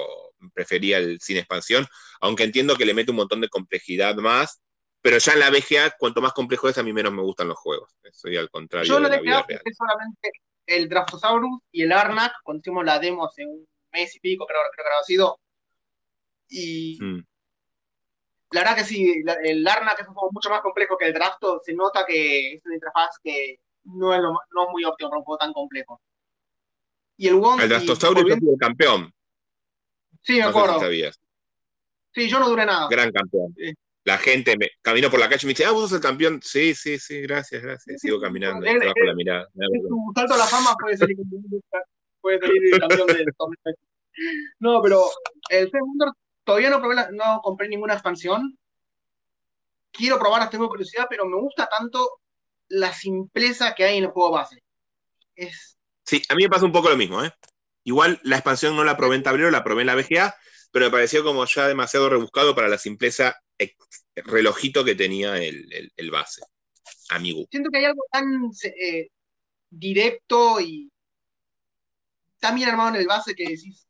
[0.55, 1.87] prefería el sin expansión,
[2.21, 4.61] aunque entiendo que le mete un montón de complejidad más,
[5.01, 7.59] pero ya en la BGA, cuanto más complejo es, a mí menos me gustan los
[7.59, 7.95] juegos.
[8.13, 8.89] Soy al contrario.
[8.89, 9.47] Yo lo de la vida
[9.77, 10.33] solamente
[10.69, 14.61] el Draftosaurus y el Arnak, cuando hicimos la demo hace un mes y pico, creo,
[14.75, 15.41] creo que ha sido.
[16.49, 17.25] Y mm.
[18.51, 21.61] la verdad que sí, el Arnak es un juego mucho más complejo que el Drafto,
[21.65, 23.61] se nota que es una interfaz que
[23.95, 26.01] no es, no muy óptimo para un juego tan complejo.
[27.17, 27.61] Y el Wong.
[27.61, 29.13] El Drastosaurio es el campeón.
[30.23, 30.81] Sí, me acuerdo.
[32.13, 32.89] sí, yo no duré nada.
[32.89, 33.55] Gran campeón.
[34.05, 36.41] La gente me camino por la calle y me dice, ah, vos sos el campeón.
[36.43, 38.01] Sí, sí, sí, gracias, gracias.
[38.01, 39.49] Sigo caminando, el, trabajo la mirada.
[39.53, 41.17] Tu salto a la fama puede salir,
[42.21, 43.27] puede salir campeón del
[44.61, 45.05] No, pero
[45.51, 46.13] el segundo
[46.45, 48.57] todavía no, probé no compré ninguna expansión.
[49.91, 52.21] Quiero probar, tengo curiosidad, pero me gusta tanto
[52.69, 54.63] la simpleza que hay en el juego base.
[55.35, 55.79] Es...
[56.05, 57.33] Sí, a mí me pasa un poco lo mismo, ¿eh?
[57.85, 60.35] Igual la expansión no la probé en tablero, la probé en la VGA,
[60.71, 63.37] pero me pareció como ya demasiado rebuscado para la simpleza
[64.15, 66.43] relojito que tenía el, el, base.
[67.11, 67.47] Amigo.
[67.51, 69.09] Siento que hay algo tan eh,
[69.71, 70.91] directo y
[72.39, 73.87] tan bien armado en el base que decís.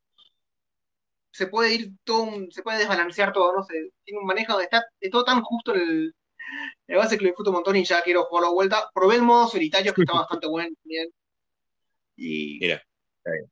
[1.31, 3.93] Se puede ir todo, se puede desbalancear todo, no sé.
[4.05, 6.15] Tiene un manejo donde está todo tan justo en el,
[6.87, 8.91] el base que lo disfruto un montón y ya quiero jugarlo de vuelta.
[8.95, 11.09] Probé el modo solitario que está bastante bueno también.
[12.17, 12.59] Y...
[12.61, 12.83] Mira,
[13.19, 13.51] está bien.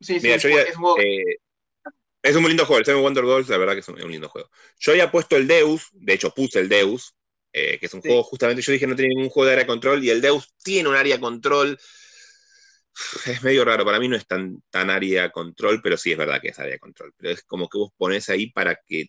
[0.00, 0.44] Sí, sí, es,
[0.76, 1.36] un eh,
[2.22, 2.80] es un muy lindo juego.
[2.80, 4.50] El Seven Wonder Dolls, la verdad que es un, lindo juego.
[4.78, 7.14] Yo había puesto el Deus, de hecho puse el Deus,
[7.52, 9.68] eh, que es un juego justamente, yo dije no tiene ningún juego de área de
[9.68, 11.78] control, y el Deus tiene un área control,
[13.26, 16.40] es medio raro, para mí no es tan, tan área control, pero sí es verdad
[16.40, 17.12] que es área control.
[17.16, 19.06] Pero es como que vos pones ahí para que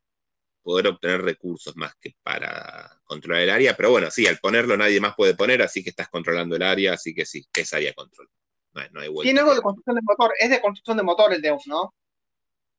[0.64, 3.76] poder obtener recursos más que para controlar el área.
[3.76, 6.94] Pero bueno, sí, al ponerlo nadie más puede poner, así que estás controlando el área,
[6.94, 8.30] así que sí, es área control.
[8.74, 11.68] No, hay Tiene algo de construcción de motor, es de construcción de motor el Deus,
[11.68, 11.94] ¿no?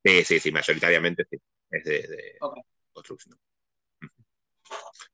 [0.04, 1.38] Sí, sí, sí, mayoritariamente sí.
[1.70, 2.36] Es de,
[2.92, 3.38] construcción.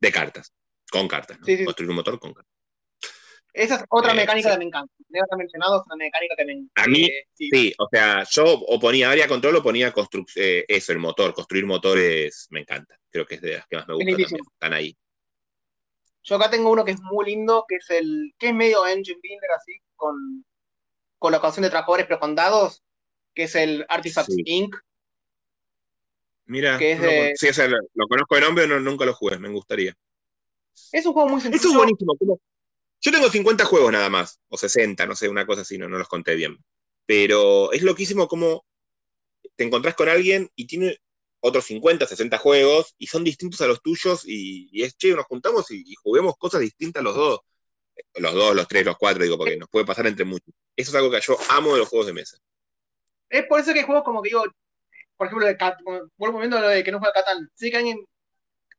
[0.00, 0.52] De cartas,
[0.90, 1.46] con cartas, ¿no?
[1.64, 2.49] Construir un motor con cartas.
[3.52, 4.92] Esa es otra eh, mecánica que me encanta.
[5.36, 6.82] Mencionado, es una mecánica que me encanta.
[6.82, 7.72] A mí, sí.
[7.78, 9.92] o sea, yo o ponía área control o ponía
[10.36, 11.34] eh, eso, el motor.
[11.34, 12.96] Construir motores me encanta.
[13.10, 14.40] Creo que es de las que más me gustan.
[14.52, 14.96] Están ahí.
[16.22, 18.34] Yo acá tengo uno que es muy lindo, que es el.
[18.38, 20.44] que es medio engine builder así, con
[21.18, 22.82] colocación de trabajadores, pero con dados,
[23.34, 24.76] que es el Artifacts Inc.
[26.46, 29.94] Mira, sí, o sea, lo, conozco de nombre, pero nunca lo jugué, me gustaría.
[30.90, 31.60] Es un juego muy sencillo.
[31.60, 32.40] Eso es buenísimo.
[33.00, 35.98] Yo tengo 50 juegos nada más, o 60, no sé, una cosa así, no, no
[35.98, 36.58] los conté bien.
[37.06, 38.66] Pero es loquísimo como
[39.56, 40.98] te encontrás con alguien y tiene
[41.40, 45.70] otros 50, 60 juegos y son distintos a los tuyos y, es, che, nos juntamos
[45.70, 47.40] y, juguemos cosas distintas los dos.
[48.14, 50.54] Los dos, los tres, los cuatro, digo, porque nos puede pasar entre muchos.
[50.74, 52.38] Eso es algo que yo amo de los juegos de mesa.
[53.28, 54.44] Es por eso que hay juegos como que digo,
[55.16, 55.56] por ejemplo, de
[56.16, 57.50] vuelvo viendo lo de que no juega Catán.
[57.54, 58.04] Sí que alguien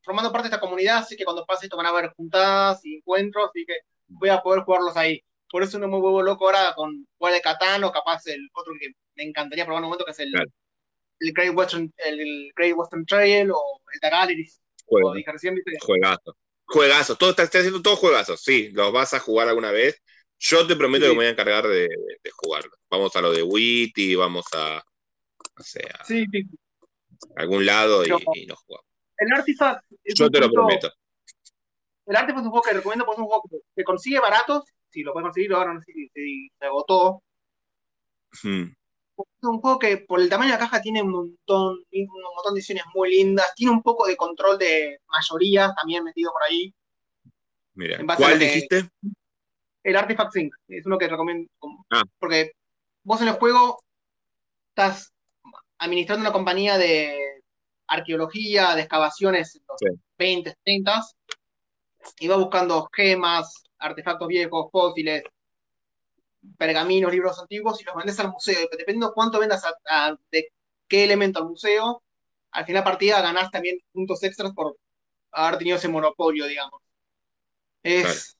[0.03, 2.95] formando parte de esta comunidad, así que cuando pase esto van a haber juntadas y
[2.95, 3.76] encuentros, y que
[4.20, 5.24] voy a poder jugarlos ahí.
[5.49, 8.74] Por eso no me vuelvo loco ahora con jugar de Catán o capaz el otro
[8.80, 10.34] que me encantaría probar en un momento que es el,
[11.20, 14.62] el, Great Western, el, Great Western Trail o el The Galleries.
[15.82, 16.36] Juegazo.
[16.66, 17.16] Juegazo.
[17.16, 18.41] Todo, está, haciendo todos juegazos.
[18.41, 20.01] Sí, los vas a jugar alguna vez.
[20.39, 22.72] Yo te prometo que me voy a encargar de, de, jugarlo.
[22.89, 24.82] Vamos a lo de Witty, vamos a,
[25.59, 26.26] o sea, sí,
[27.36, 28.09] algún lado y,
[28.45, 28.88] nos jugamos.
[29.18, 29.86] El Artifact.
[30.16, 30.91] Yo te lo prometo.
[32.12, 33.43] El Artifact es un juego que recomiendo porque es un juego
[33.74, 34.66] que consigue baratos.
[34.89, 37.24] Si lo puedes conseguir, ahora no sé si, se agotó.
[38.43, 38.64] Hmm.
[38.64, 42.53] Es un juego que por el tamaño de la caja tiene un montón, un montón
[42.53, 43.53] de ediciones muy lindas.
[43.55, 46.74] Tiene un poco de control de mayoría también metido por ahí.
[47.76, 48.89] Mira, ¿cuál dijiste?
[49.82, 50.53] El Artifact Sync.
[50.68, 51.49] Es uno que recomiendo.
[51.91, 52.03] Ah.
[52.20, 52.51] Porque
[53.03, 53.80] vos en el juego
[54.76, 55.14] estás
[55.78, 57.41] administrando una compañía de
[57.88, 61.01] arqueología, de excavaciones en los 20, 30,
[62.19, 65.23] y va buscando gemas, artefactos viejos, fósiles,
[66.57, 68.59] pergaminos, libros antiguos, y los vendes al museo.
[68.59, 69.63] Y dependiendo cuánto vendas
[70.31, 70.47] de
[70.87, 72.03] qué elemento al museo,
[72.51, 74.77] al final de la partida ganás también puntos extras por
[75.31, 76.81] haber tenido ese monopolio, digamos.
[77.83, 78.37] Es.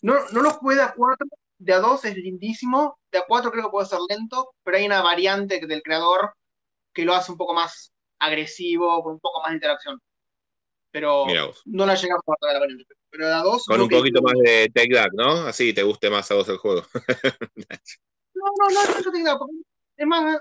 [0.00, 0.94] No, no lo jugué de a
[1.58, 4.84] de a 2 es lindísimo, de a 4 creo que puede ser lento, pero hay
[4.86, 6.34] una variante del creador
[6.92, 10.00] que lo hace un poco más agresivo, con un poco más de interacción.
[10.92, 11.26] Pero
[11.64, 12.94] no la llegamos a la variante.
[13.10, 13.64] Pero de a 2.
[13.66, 15.46] Con un poquito más de Take That, ¿no?
[15.46, 16.82] Así te guste más a vos el juego.
[18.34, 19.54] no, no, no, no, Take
[19.96, 20.40] Es más,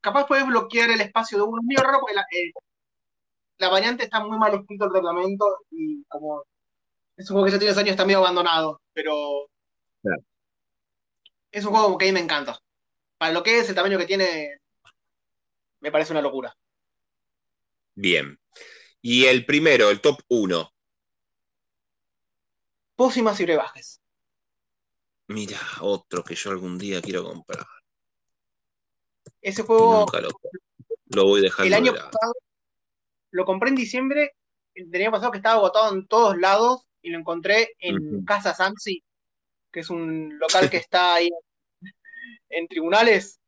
[0.00, 1.60] capaz puedes bloquear el espacio de uno.
[1.60, 2.52] Es medio raro porque la, eh,
[3.58, 6.44] la variante está muy mal escrito el reglamento y como
[7.16, 9.48] es un juego que ya tiene años está medio abandonado, pero
[11.50, 12.60] es un juego que a mí me encanta.
[13.16, 14.60] Para lo que es el tamaño que tiene,
[15.80, 16.54] me parece una locura.
[17.94, 18.38] Bien.
[19.08, 20.74] Y el primero, el top 1.
[22.96, 24.00] Pócimas y brebajes.
[25.28, 27.64] Mira, otro que yo algún día quiero comprar.
[29.40, 30.06] Ese juego.
[31.04, 31.68] lo, voy dejando.
[31.68, 32.32] El año pasado
[33.30, 34.34] lo compré en diciembre.
[34.74, 39.04] El año pasado que estaba agotado en todos lados y lo encontré en Casa Samsi
[39.70, 41.30] que es un local que está ahí
[42.48, 43.38] en tribunales.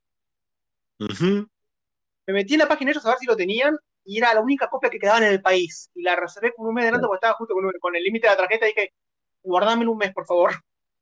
[0.98, 3.76] Me metí en la página de ellos a ver si lo tenían
[4.08, 5.90] y era la única copia que quedaba en el país.
[5.94, 8.32] Y la reservé con un mes de adelanto porque estaba justo con, el límite de
[8.32, 8.94] la tarjeta y dije,
[9.42, 10.52] guardame un mes, por favor.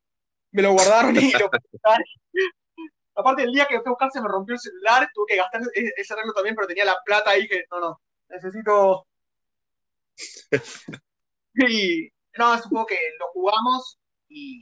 [0.50, 1.48] Me lo guardaron y lo
[3.14, 5.62] Aparte, el día que fui a buscar se me rompió el celular, tuve que gastar
[5.74, 9.06] e-, ese arreglo también, pero tenía la plata ahí que, no, no, necesito...
[11.54, 13.98] y no, es un juego que lo jugamos
[14.28, 14.60] y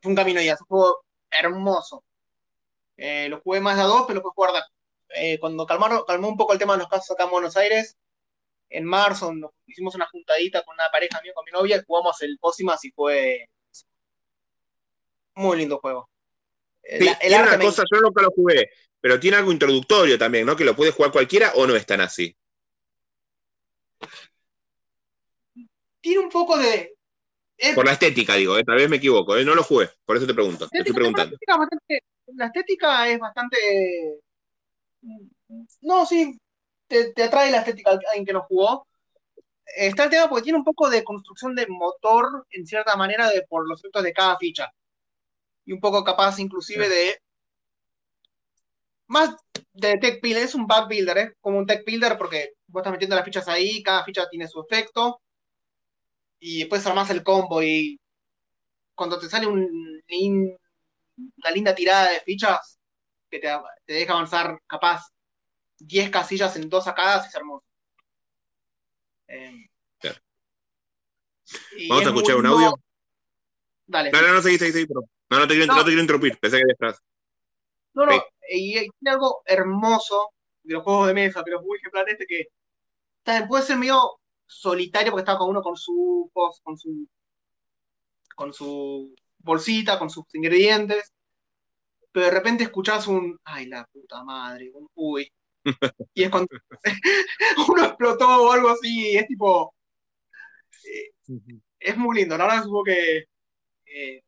[0.00, 0.90] fue un camino ya, fue
[1.30, 2.04] hermoso.
[2.96, 4.64] Eh, lo jugué más a dos, pero lo pude jugar
[5.14, 7.96] eh, cuando calmaron, calmó un poco el tema de los casos acá en Buenos Aires,
[8.68, 9.32] en marzo
[9.66, 12.90] hicimos una juntadita con una pareja mía, con mi novia, y jugamos el Pósimas y
[12.90, 13.48] fue
[15.34, 16.08] muy lindo juego.
[16.82, 20.56] Sí, una cosa, yo nunca lo jugué, pero tiene algo introductorio también, ¿no?
[20.56, 22.34] Que lo puede jugar cualquiera o no es tan así.
[26.00, 26.94] Tiene un poco de,
[27.74, 30.26] por la estética, digo, eh, tal vez me equivoco, eh, no lo jugué, por eso
[30.26, 30.66] te pregunto.
[30.68, 31.36] te estoy preguntando.
[32.34, 33.58] La estética, es bastante.
[35.82, 36.38] No, sí,
[36.86, 38.86] te, atrae la estética alguien que no jugó.
[39.66, 43.42] está el tema porque tiene un poco de construcción de motor, en cierta manera, de,
[43.48, 44.70] por los efectos de cada ficha.
[45.64, 47.18] Y un poco capaz, inclusive, de.
[49.06, 49.34] Más
[49.72, 52.92] de tech builder, es un back builder, es como un tech builder porque vos estás
[52.92, 55.20] metiendo las fichas ahí, cada ficha tiene su efecto.
[56.38, 58.00] Y después armás el combo y
[58.94, 60.00] cuando te sale un,
[61.36, 62.79] una linda tirada de fichas
[63.30, 63.48] que te,
[63.86, 65.06] te deja avanzar capaz
[65.78, 67.64] 10 casillas en dos sacadas, es hermoso.
[69.28, 69.70] Eh,
[71.88, 72.74] Vamos a escuchar un audio.
[73.86, 74.10] Dale.
[74.12, 75.00] No, no, no, seguí, seguí, seguí, pero...
[75.30, 75.78] No, no te, quiero, no.
[75.80, 77.02] te quiero interrumpir, pensé que estás.
[77.94, 80.30] No, no, y tiene algo hermoso
[80.62, 82.48] de los juegos de mesa, pero muy ejemplar este que
[83.22, 87.06] también puede ser medio solitario porque está con uno con su con su
[88.34, 91.12] con su bolsita, con sus ingredientes,
[92.12, 95.30] pero de repente escuchás un ay la puta madre, un uy.
[96.14, 96.48] Y es cuando
[97.68, 99.74] uno explotó o algo así, es tipo
[100.84, 101.10] eh,
[101.78, 103.24] es muy lindo, la verdad supongo que
[103.86, 104.22] eh,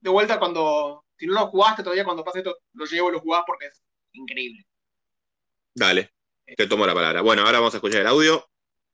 [0.00, 3.20] de vuelta cuando si no lo jugaste todavía, cuando pase esto, lo llevo y lo
[3.20, 3.82] jugás porque es
[4.12, 4.66] increíble.
[5.74, 6.12] Dale,
[6.56, 7.22] te tomo la palabra.
[7.22, 8.44] Bueno, ahora vamos a escuchar el audio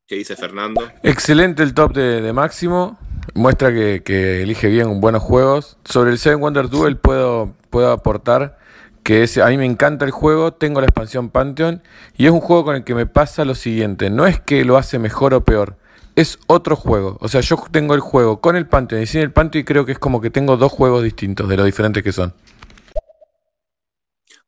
[0.06, 0.90] que dice Fernando.
[1.02, 2.98] Excelente el top de, de Máximo.
[3.34, 5.78] Muestra que, elige bien buenos juegos.
[5.84, 8.58] Sobre el Seven Wonder Duel puedo, puedo aportar
[9.02, 11.82] que a mí me encanta el juego, tengo la expansión Pantheon
[12.16, 14.76] y es un juego con el que me pasa lo siguiente, no es que lo
[14.76, 15.76] hace mejor o peor,
[16.16, 17.16] es otro juego.
[17.20, 19.86] O sea, yo tengo el juego con el Pantheon y sin el Pantheon y creo
[19.86, 22.34] que es como que tengo dos juegos distintos de lo diferentes que son.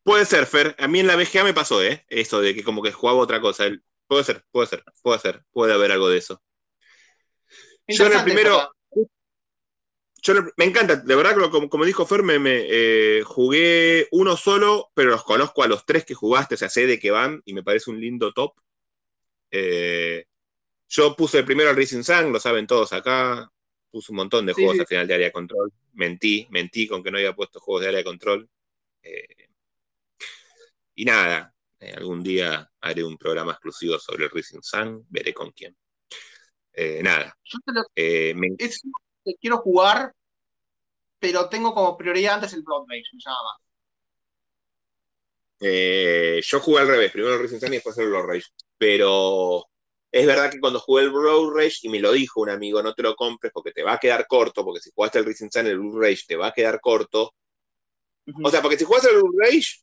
[0.04, 0.74] Puede ser, Fer.
[0.78, 2.04] A mí en la BGA me pasó, ¿eh?
[2.08, 3.64] Eso de que como que jugaba otra cosa.
[4.08, 5.44] Puede ser, puede ser, puede ser.
[5.52, 6.42] Puede haber algo de eso.
[7.88, 8.72] Yo en el primero...
[10.24, 14.92] Yo me encanta, de verdad, como, como dijo Fer, me, me eh, jugué uno solo,
[14.94, 17.54] pero los conozco a los tres que jugaste, o sea, sé de qué van y
[17.54, 18.52] me parece un lindo top.
[19.50, 20.24] Eh,
[20.88, 23.50] yo puse el primero al Racing Sun, lo saben todos acá.
[23.90, 25.72] Puse un montón de juegos al final de área de control.
[25.94, 28.48] Mentí, mentí con que no había puesto juegos de área de control.
[29.02, 29.48] Eh,
[30.94, 35.50] y nada, eh, algún día haré un programa exclusivo sobre el Racing Sun, veré con
[35.50, 35.76] quién.
[36.74, 37.36] Eh, nada.
[37.44, 37.82] Yo te lo...
[38.40, 38.48] me...
[38.58, 38.82] Es
[39.24, 40.12] que quiero jugar,
[41.18, 43.60] pero tengo como prioridad antes el Rage, me llama más.
[46.46, 48.46] yo jugué al revés, primero el Racing Sun y después el Blood Rage.
[48.78, 49.66] Pero
[50.12, 52.92] es verdad que cuando jugué el Road Rage, y me lo dijo un amigo, no
[52.94, 55.66] te lo compres porque te va a quedar corto, porque si jugaste el Racing Sun,
[55.66, 57.34] el Blue Rage te va a quedar corto.
[58.44, 59.80] O sea, porque si jugaste el Blue Rage,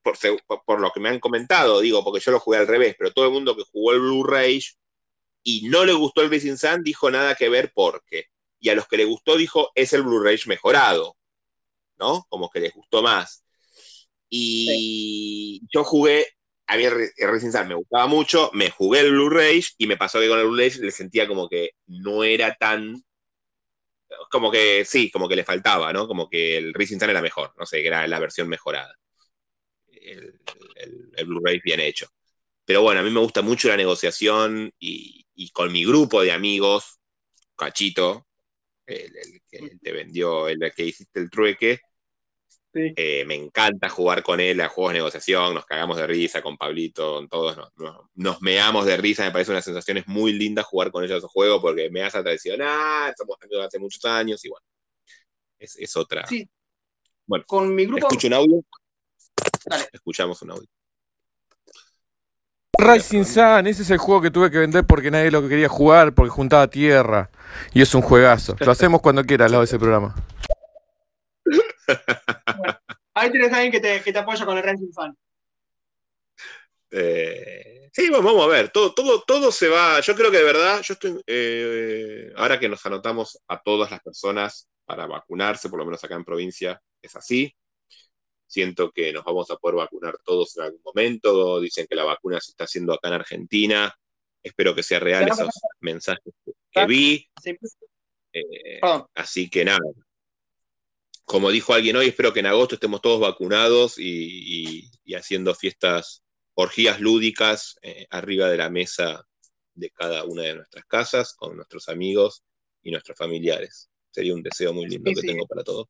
[0.00, 0.16] por,
[0.64, 3.24] por, lo que me han comentado, digo, porque yo lo jugué al revés, pero todo
[3.26, 4.74] el mundo que jugó el Blue Rage
[5.44, 8.26] y no le gustó el Racing Sun dijo nada que ver porque.
[8.58, 11.16] Y a los que le gustó dijo, es el Blue Rage mejorado,
[11.98, 12.26] ¿no?
[12.30, 13.44] Como que les gustó más.
[14.30, 15.68] Y sí.
[15.72, 16.26] yo jugué
[16.66, 19.96] a mí el Racing Sun me gustaba mucho, me jugué el Blue Rage y me
[19.96, 23.02] pasó que con el Blue Rage le sentía como que no era tan.
[24.30, 26.06] Como que sí, como que le faltaba, ¿no?
[26.06, 28.94] Como que el Racing Sun era mejor, no sé, que era la versión mejorada.
[29.88, 30.40] El,
[30.76, 32.08] el, el Blue Rage bien hecho.
[32.64, 36.32] Pero bueno, a mí me gusta mucho la negociación y, y con mi grupo de
[36.32, 36.98] amigos,
[37.56, 38.26] Cachito,
[38.86, 41.80] el, el que te vendió, el que hiciste el trueque,
[42.74, 42.92] Sí.
[42.96, 46.56] Eh, me encanta jugar con él a juegos de negociación, nos cagamos de risa con
[46.56, 50.32] Pablito, con todos, nos, nos, nos meamos de risa, me parece una sensación es muy
[50.32, 54.44] linda jugar con ellos esos juegos porque me hace traicionar, somos amigos hace muchos años
[54.44, 54.66] y bueno,
[55.56, 56.26] es, es otra.
[56.26, 56.48] Sí.
[57.26, 58.08] Bueno, con mi grupo.
[58.08, 58.64] Escucho un audio.
[59.66, 59.88] Dale.
[59.92, 60.68] Escuchamos un audio.
[62.84, 66.14] Rising Sun, ese es el juego que tuve que vender porque nadie lo quería jugar,
[66.14, 67.30] porque juntaba tierra.
[67.72, 68.56] Y es un juegazo.
[68.60, 70.14] Lo hacemos cuando quiera al lado de ese programa.
[71.44, 71.62] Bueno,
[73.14, 75.16] ahí tienes a alguien que te, que te apoya con el ranking fan.
[76.90, 80.80] Eh, sí, vamos a ver, todo, todo, todo se va, yo creo que de verdad,
[80.80, 85.86] yo estoy, eh, ahora que nos anotamos a todas las personas para vacunarse, por lo
[85.86, 87.52] menos acá en provincia, es así.
[88.54, 91.58] Siento que nos vamos a poder vacunar todos en algún momento.
[91.60, 93.92] Dicen que la vacuna se está haciendo acá en Argentina.
[94.44, 95.48] Espero que sea real esos
[95.80, 96.32] mensajes
[96.70, 97.28] que vi.
[98.32, 98.80] Eh,
[99.12, 99.80] así que nada,
[101.24, 105.52] como dijo alguien hoy, espero que en agosto estemos todos vacunados y, y, y haciendo
[105.56, 106.22] fiestas,
[106.54, 109.26] orgías lúdicas eh, arriba de la mesa
[109.74, 112.44] de cada una de nuestras casas, con nuestros amigos
[112.84, 113.90] y nuestros familiares.
[114.12, 115.26] Sería un deseo muy lindo sí, que sí.
[115.26, 115.88] tengo para todos.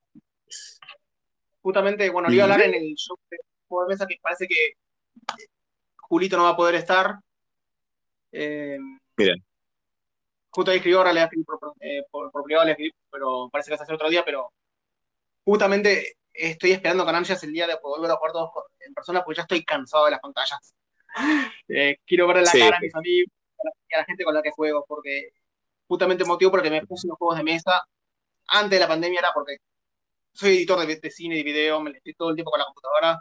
[1.65, 4.47] Justamente, bueno, le iba a hablar en el show de juego de mesa que parece
[4.47, 4.75] que
[5.97, 7.19] Julito no va a poder estar.
[8.31, 8.77] Eh,
[9.17, 9.35] Mira.
[10.51, 13.71] Justo ahí escribió, ahora le escribí por, eh, por, por privado, le escribí, pero parece
[13.71, 14.53] que va a hacer otro día, pero
[15.43, 18.51] justamente estoy esperando con ansias el día de poder volver a jugar todos
[18.81, 20.75] en persona porque ya estoy cansado de las pantallas.
[21.69, 22.59] Eh, quiero ver la sí.
[22.59, 25.31] cara a mis amigos, a la, gente con la que juego, porque
[25.89, 27.83] justamente el motivo por el que me puse los juegos de mesa
[28.49, 29.57] antes de la pandemia era porque
[30.35, 33.21] soy editor de, cine y video, me estoy todo el tiempo con la computadora.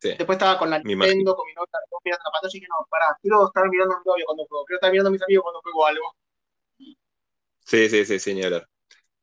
[0.00, 1.70] Después estaba con la Nintendo, con mi novia,
[2.04, 4.64] mirando la pantalla y dije, no, pará, quiero estar mirando a mi novio cuando juego,
[4.64, 6.16] quiero estar mirando a mis amigos cuando juego algo.
[7.64, 8.64] Sí, sí, sí, señora.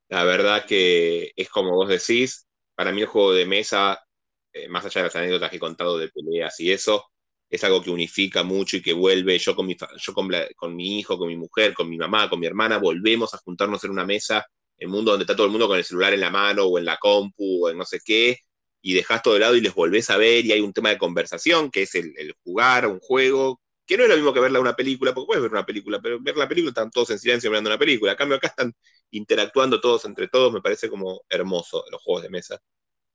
[0.10, 4.04] La verdad que es como vos decís, para mí el juego de mesa,
[4.51, 7.06] eh, más allá de las anécdotas que he contado de peleas y eso,
[7.49, 10.99] es algo que unifica mucho y que vuelve, yo con mi, yo con, con mi
[10.99, 14.06] hijo, con mi mujer, con mi mamá, con mi hermana, volvemos a juntarnos en una
[14.06, 14.45] mesa,
[14.80, 16.86] un mundo donde está todo el mundo con el celular en la mano o en
[16.86, 18.38] la compu o en no sé qué,
[18.82, 20.97] y dejas todo de lado y les volvés a ver y hay un tema de
[20.97, 24.59] conversación que es el, el jugar un juego, que no es lo mismo que verla
[24.59, 27.49] una película, porque puedes ver una película, pero ver la película están todos en silencio
[27.49, 28.11] mirando una película.
[28.11, 28.74] En cambio, acá están
[29.11, 32.59] interactuando todos entre todos, me parece como hermoso los juegos de mesa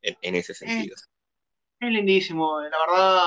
[0.03, 0.95] en, ese sentido.
[1.81, 3.23] Es, lindísimo, la verdad.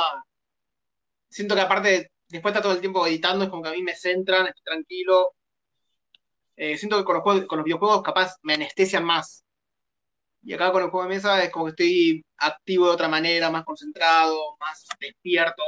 [1.30, 3.96] Siento que aparte, después está todo el tiempo editando, es como que a mí me
[3.96, 5.34] centran, estoy tranquilo.
[6.64, 9.44] Eh, siento que con los, con los videojuegos capaz me anestesian más.
[10.44, 13.50] Y acá con el juego de mesa es como que estoy activo de otra manera,
[13.50, 15.64] más concentrado, más despierto.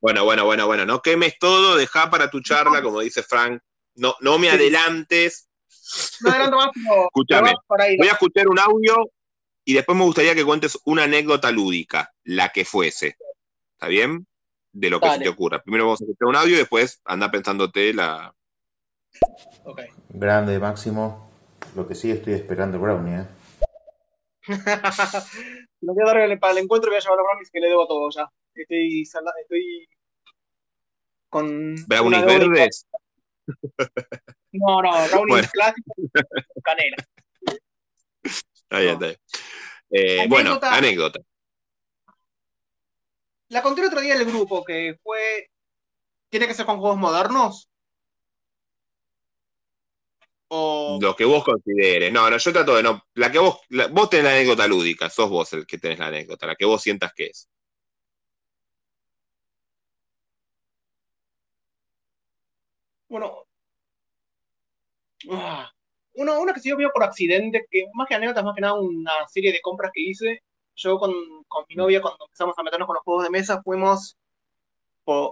[0.00, 3.62] Bueno, bueno, bueno, bueno, no quemes todo, deja para tu charla, como dice Frank.
[3.94, 5.48] No, no me adelantes.
[6.22, 9.08] No adelanto más, pero Escúchame, voy a escuchar un audio
[9.64, 13.16] y después me gustaría que cuentes una anécdota lúdica, la que fuese.
[13.74, 14.26] ¿Está bien?
[14.72, 15.62] De lo que se te ocurra.
[15.62, 18.34] Primero vamos a escuchar un audio y después anda pensándote la.
[19.64, 19.88] Okay.
[20.08, 21.30] Grande, Máximo.
[21.74, 23.26] Lo que sí estoy esperando Brownie, ¿eh?
[25.80, 27.68] Lo voy a dar para el encuentro y voy a llevar a Brownie que le
[27.68, 28.30] debo todo ya.
[28.54, 29.88] Estoy, estoy
[31.28, 31.74] con.
[31.86, 32.86] ¿Brownies verdes?
[34.52, 35.96] No, no, brownies clásicos
[36.62, 36.96] canela.
[38.68, 39.14] Ahí está.
[39.90, 41.20] Eh, bueno, anécdota.
[43.48, 45.48] La conté el otro día en el grupo, que fue.
[46.28, 47.68] ¿Tiene que ser con juegos modernos?
[50.54, 50.98] O...
[51.00, 52.12] Lo que vos consideres.
[52.12, 53.02] No, no, yo trato de no.
[53.14, 53.60] La que vos.
[53.90, 56.82] vos tenés la anécdota lúdica, sos vos el que tenés la anécdota, la que vos
[56.82, 57.48] sientas que es.
[63.08, 63.46] Bueno.
[65.30, 65.70] Ah,
[66.14, 69.12] una, una que se dio por accidente, que más que anécdotas, más que nada una
[69.28, 70.42] serie de compras que hice.
[70.76, 71.12] Yo con,
[71.68, 74.16] mi novia, cuando empezamos a meternos con los juegos de mesa, fuimos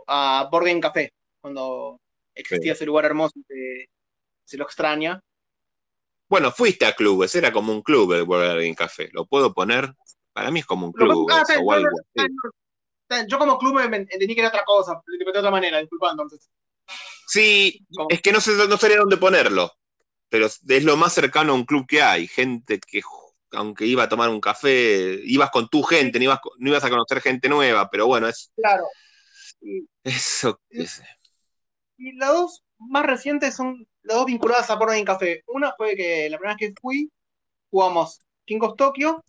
[0.07, 1.13] a Board Café,
[1.43, 2.01] cuando
[2.35, 3.87] existía ese lugar hermoso que
[4.51, 5.23] se lo extraña.
[6.29, 9.09] Bueno, fuiste a clubes, era como un club el Board Café.
[9.13, 9.95] ¿Lo puedo poner?
[10.33, 11.31] Para mí es como un club.
[11.31, 11.45] Ah,
[13.29, 16.25] yo como club me, entendí que era otra cosa, de otra manera, disculpando.
[16.25, 16.51] Entonces.
[17.29, 19.73] Sí, es que no sé, no sabía dónde ponerlo,
[20.29, 22.27] pero es lo más cercano a un club que hay.
[22.27, 23.03] Gente que,
[23.53, 26.91] aunque iba a tomar un café, ibas con tu gente, no ibas, no ibas a
[26.91, 28.51] conocer gente nueva, pero bueno, es.
[28.57, 28.85] Claro.
[30.03, 30.61] Eso.
[32.01, 35.43] Y las dos más recientes son las dos vinculadas a Porno Café.
[35.47, 37.13] Una fue que la primera vez que fui,
[37.71, 39.23] jugamos King of Tokyo.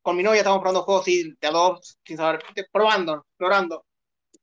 [0.00, 2.42] Con mi novia estábamos probando juegos de a dos, sin saber,
[2.72, 3.84] probando, explorando.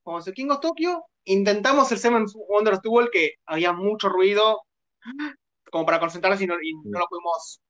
[0.04, 4.64] Jugamos el King of Tokyo intentamos el Seven Wonders Duel, que había mucho ruido,
[5.72, 7.62] como para concentrarnos y no, lo pudimos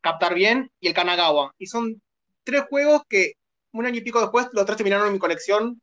[0.00, 1.54] captar bien, y el Kanagawa.
[1.58, 2.00] Y son
[2.44, 3.32] tres juegos que
[3.72, 5.80] un año y pico después los tres terminaron en mi colección,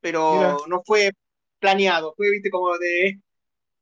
[0.00, 1.10] pero no fue
[1.58, 3.20] planeado, fue, viste, como de...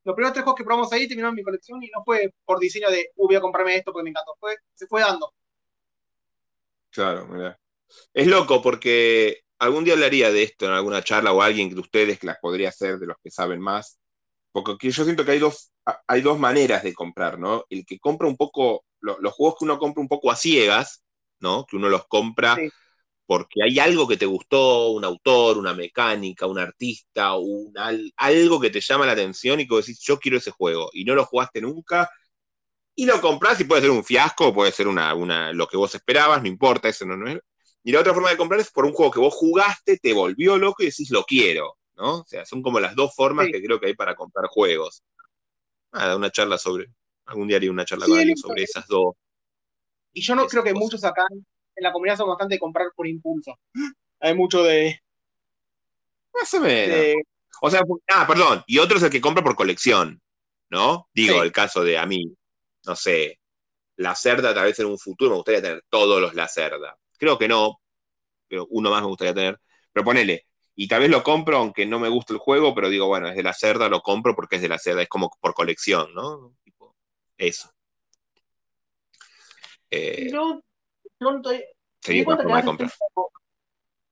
[0.03, 2.59] Los primeros tres juegos que probamos ahí terminaron en mi colección y no fue por
[2.59, 5.33] diseño de, uh, voy a comprarme esto porque me encantó, fue, se fue dando.
[6.91, 7.59] Claro, mira.
[8.13, 12.19] Es loco porque algún día hablaría de esto en alguna charla o alguien de ustedes
[12.19, 13.99] que las podría hacer, de los que saben más,
[14.51, 15.71] porque yo siento que hay dos,
[16.07, 17.65] hay dos maneras de comprar, ¿no?
[17.69, 21.03] El que compra un poco, los juegos que uno compra un poco a ciegas,
[21.39, 21.65] ¿no?
[21.65, 22.57] Que uno los compra
[23.25, 27.73] porque hay algo que te gustó, un autor, una mecánica, un artista, un,
[28.17, 31.15] algo que te llama la atención y que decís, yo quiero ese juego, y no
[31.15, 32.09] lo jugaste nunca,
[32.95, 35.93] y lo compras y puede ser un fiasco, puede ser una, una, lo que vos
[35.95, 37.39] esperabas, no importa, eso no, no es,
[37.83, 40.57] y la otra forma de comprar es por un juego que vos jugaste, te volvió
[40.57, 42.19] loco y decís, lo quiero, ¿no?
[42.19, 45.03] O sea, son como las dos formas que creo que hay para comprar juegos.
[45.93, 46.87] Nada, una charla sobre,
[47.25, 49.13] algún día haría una charla sobre esas dos.
[50.13, 51.27] Y yo no creo que muchos acá
[51.75, 53.57] en la comunidad son bastante de comprar por impulso.
[54.19, 54.99] Hay mucho de...
[56.33, 57.23] Más o menos.
[57.61, 60.21] O sea, ah, perdón, y otro es el que compra por colección,
[60.69, 61.07] ¿no?
[61.13, 62.23] Digo, el caso de a mí,
[62.85, 63.39] no sé,
[63.95, 66.97] la cerda tal vez en un futuro me gustaría tener todos los la cerda.
[67.17, 67.79] Creo que no,
[68.47, 69.59] pero uno más me gustaría tener.
[69.93, 70.45] Pero ponele,
[70.75, 73.35] y tal vez lo compro aunque no me guste el juego, pero digo, bueno, es
[73.35, 76.53] de la cerda, lo compro porque es de la cerda, es como por colección, ¿no?
[77.37, 77.69] eso.
[79.89, 80.63] Eh, no,
[82.65, 82.91] comprar.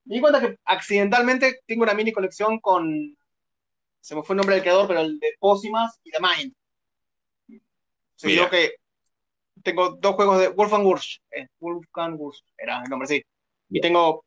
[0.06, 3.16] Me di cuenta que accidentalmente tengo una mini colección con.
[4.00, 6.54] Se me fue el nombre del creador, pero el de Pósimas y de Mind.
[8.16, 8.50] Se Mira.
[8.50, 8.74] que
[9.62, 11.20] tengo dos juegos de Wolfgang Wursch.
[11.30, 13.22] eh, Wolfgang Wursch era el nombre, sí.
[13.70, 14.24] Y tengo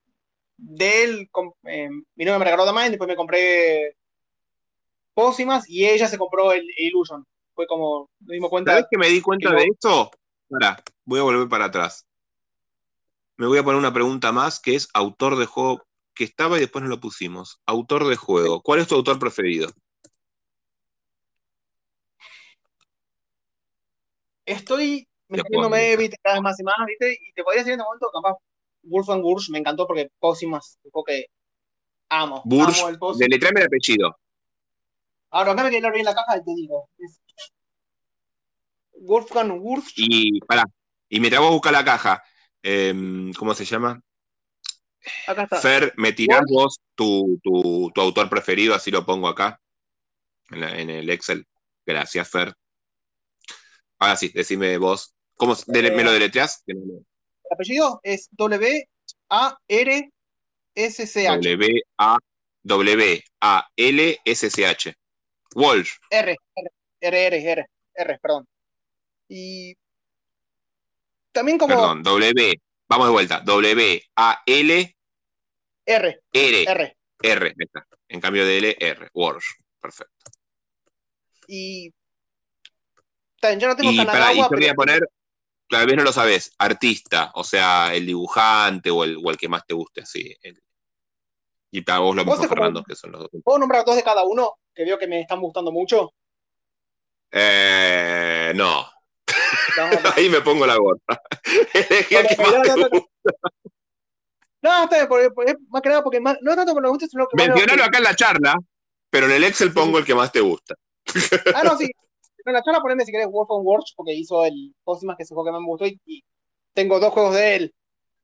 [0.58, 1.30] de él,
[1.66, 3.96] eh, mi novia me regaló The Mind, después me compré
[5.14, 7.24] Pósimas y ella se compró el Illusion.
[7.54, 8.72] Fue como, nos dimos cuenta.
[8.72, 10.12] ¿Sabés que me di cuenta que de no- esto?
[10.50, 12.07] Pará, voy a volver para atrás.
[13.38, 16.62] Me voy a poner una pregunta más que es autor de juego que estaba y
[16.62, 17.62] después no lo pusimos.
[17.68, 18.62] Autor de juego.
[18.62, 19.70] ¿Cuál es tu autor preferido?
[24.44, 27.14] Estoy metiéndome viste, cada vez más y más, ¿viste?
[27.22, 28.38] Y te podría decir en este momento, capaz,
[28.82, 31.26] Wolfgang Wursch me encantó porque Pósimas, un que
[32.10, 32.42] amo.
[32.46, 34.18] Bursch, amo el deletréame el apellido.
[35.30, 36.90] Ahora, acá me quedé bien la caja y te digo.
[36.98, 37.22] Es
[39.02, 39.94] Wolfgang Wursch.
[39.98, 40.64] Y pará,
[41.10, 42.24] y mientras vos buscas la caja,
[42.64, 44.02] em, ¿cómo se llama?
[45.28, 45.58] Acá está.
[45.62, 49.60] Fer, me tirás vos tu, tu- tu autor preferido, así lo pongo acá,
[50.52, 51.46] en, la- en el Excel.
[51.86, 52.54] Gracias, Fer.
[54.00, 55.14] Ahora sí, decime vos.
[55.36, 56.64] ¿Cómo me lo deletreás?
[56.68, 58.92] No lo- El apellido es W-A-R-S-C-H.
[61.40, 62.18] W A
[62.64, 64.94] W A L S C H.
[65.56, 65.92] Walsh.
[66.10, 68.48] R, R, R, R, R, R, perdón.
[69.30, 69.76] Y
[71.38, 72.62] también como Perdón, W.
[72.90, 73.40] Vamos de vuelta.
[73.42, 74.98] W A L
[75.86, 77.56] R, R R.
[78.08, 79.10] En cambio de L R.
[79.14, 79.46] Walsh.
[79.80, 80.32] Perfecto.
[81.48, 81.94] Y
[83.40, 85.10] también yo no tengo Y para, y Kanagawa, yo quería pero poner,
[85.70, 89.48] tal vez no lo sabés, artista, o sea, el dibujante o el, o el que
[89.48, 90.36] más te guste, así.
[90.42, 90.60] el-
[91.70, 93.30] y para vos lo mismo, como- Fernando, que son los dos.
[93.44, 94.56] ¿puedo nombrar dos de cada uno?
[94.74, 96.14] Que veo que me están gustando mucho.
[97.32, 98.90] Eh, no,
[100.18, 101.00] ahí me pongo la gorra.
[101.74, 103.34] Elegí el que más no, te gusta.
[104.62, 107.08] no, está bien, porque- más que nada porque más- no tanto por lo que gusta,
[107.08, 108.56] sino que Mencionalo lo acá en la charla,
[109.10, 110.76] pero en el Excel pongo el que más te gusta.
[111.56, 111.90] Ah, no, sí.
[112.46, 115.44] En la charla poneme si querés Wolfgang Wursch, porque hizo el Pósimas, que es juego
[115.46, 116.24] que más me gustó, y, y
[116.74, 117.76] tengo dos juegos de él,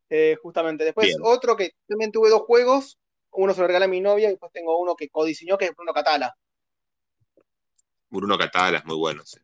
[0.09, 0.85] eh, justamente.
[0.85, 1.19] Después Bien.
[1.23, 2.97] otro que también tuve dos juegos,
[3.31, 5.75] uno se lo regalé a mi novia, y después tengo uno que codiseñó, que es
[5.75, 6.33] Bruno Catala,
[8.09, 9.39] Bruno Catala es muy bueno, sí,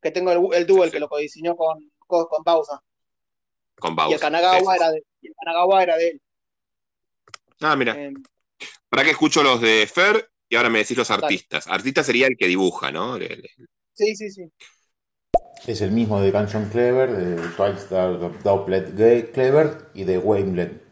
[0.00, 2.80] que tengo el, el Duel, que lo codiseñó con, con, con pausa.
[3.78, 4.14] con Y Bowser.
[4.14, 6.22] el Kanagawa era de, y el Kanagawa era de él.
[7.60, 8.12] Ah, mira, Eh,
[8.88, 11.66] para que escucho los de Fer y ahora me decís los artistas.
[11.68, 13.16] Artista sería el que dibuja, ¿no?
[13.16, 13.50] El- el-
[13.92, 14.50] sí, sí, sí.
[15.66, 17.86] Es el mismo de Gunshot Clever, de Twice
[18.42, 20.82] Doublet Clever y de Wamelet.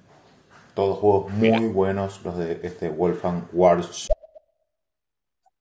[0.74, 1.72] Todos juegos muy Mira.
[1.72, 4.08] buenos los de este Wolfgang Wars.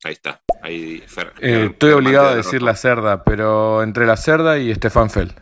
[0.04, 0.41] Ahí está.
[0.62, 1.34] Ahí Fer.
[1.39, 5.34] Eh, estoy obligado a decir la cerda, pero entre la cerda y Stefan Feld.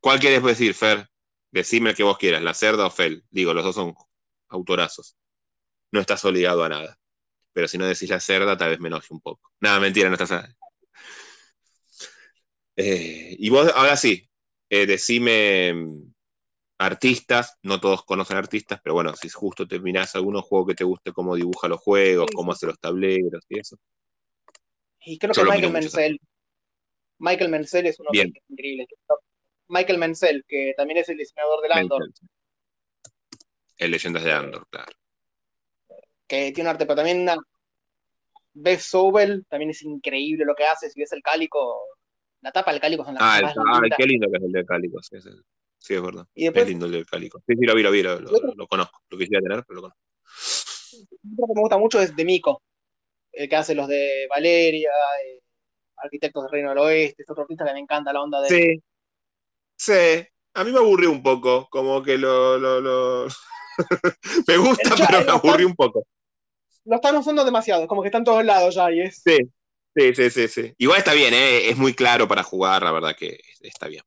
[0.00, 1.08] ¿Cuál quieres decir, Fer?
[1.50, 3.24] Decime el que vos quieras, la cerda o Fel.
[3.30, 3.94] Digo, los dos son
[4.48, 5.16] autorazos.
[5.92, 6.96] No estás obligado a nada.
[7.52, 9.50] Pero si no decís la cerda, tal vez me enoje un poco.
[9.60, 10.54] Nada, mentira, no estás.
[12.76, 14.30] Eh, y vos, ahora sí,
[14.70, 15.74] eh, decime
[16.80, 17.56] artistas.
[17.62, 21.12] No todos conocen artistas, pero bueno, si justo te mirás algunos juegos que te guste,
[21.12, 22.56] cómo dibuja los juegos, Sí, cómo sí.
[22.56, 23.76] hace los tableros y eso.
[25.04, 26.20] Y creo Yo que Michael Menzel.
[27.18, 28.32] Michael Menzel es uno Bien.
[28.32, 28.86] que es increíble.
[29.68, 32.02] Michael Menzel, que también es el diseñador del Andor.
[33.76, 34.92] El Leyendas de Andor, claro.
[36.26, 37.36] que tiene un arte, pero también una.
[38.52, 40.90] Beth Sobel también es increíble lo que hace.
[40.90, 41.80] Si ves el cálico,
[42.40, 43.46] la tapa del cálico son las Ah, el-
[43.82, 43.96] lindas.
[43.98, 45.02] qué lindo que es el del Cálico.
[45.02, 45.44] Sí, el-
[45.80, 46.26] sí, es verdad.
[46.34, 47.42] Y después, Es lindo el del Cálico.
[47.46, 49.00] Sí, sí, lo vi, lo vi, lo, conozco.
[49.10, 50.00] Lo quisiera tener, pero lo conozco.
[51.34, 52.62] otro que me gusta mucho es de Mico,
[53.32, 54.90] el que hace los de Valeria,
[55.26, 55.40] eh,
[55.96, 58.48] Arquitectos del Reino del Oeste, es otro artista que me encanta la onda de.
[58.48, 58.82] Sí.
[59.76, 60.26] Sí.
[60.54, 61.68] A mí me aburrió un poco.
[61.70, 62.58] Como que lo.
[62.58, 63.26] lo, lo-
[64.46, 66.06] me gusta, ya- pero me aburrió un poco.
[66.84, 69.22] Lo están usando demasiado, como que están todos lados ya y es.
[69.22, 69.38] Sí.
[69.94, 70.72] Sí, sí, sí, sí.
[70.78, 71.68] Igual está bien, ¿eh?
[71.68, 74.02] es muy claro para jugar, la verdad que está bien.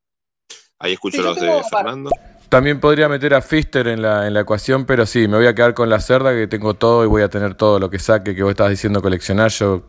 [0.83, 2.11] Ahí escucho Sí, los de Fernando.
[2.49, 5.55] También podría meter a Fister en la, en la ecuación, pero sí, me voy a
[5.55, 8.35] quedar con la cerda, que tengo todo y voy a tener todo lo que saque,
[8.35, 9.83] que vos estás diciendo coleccionar, yo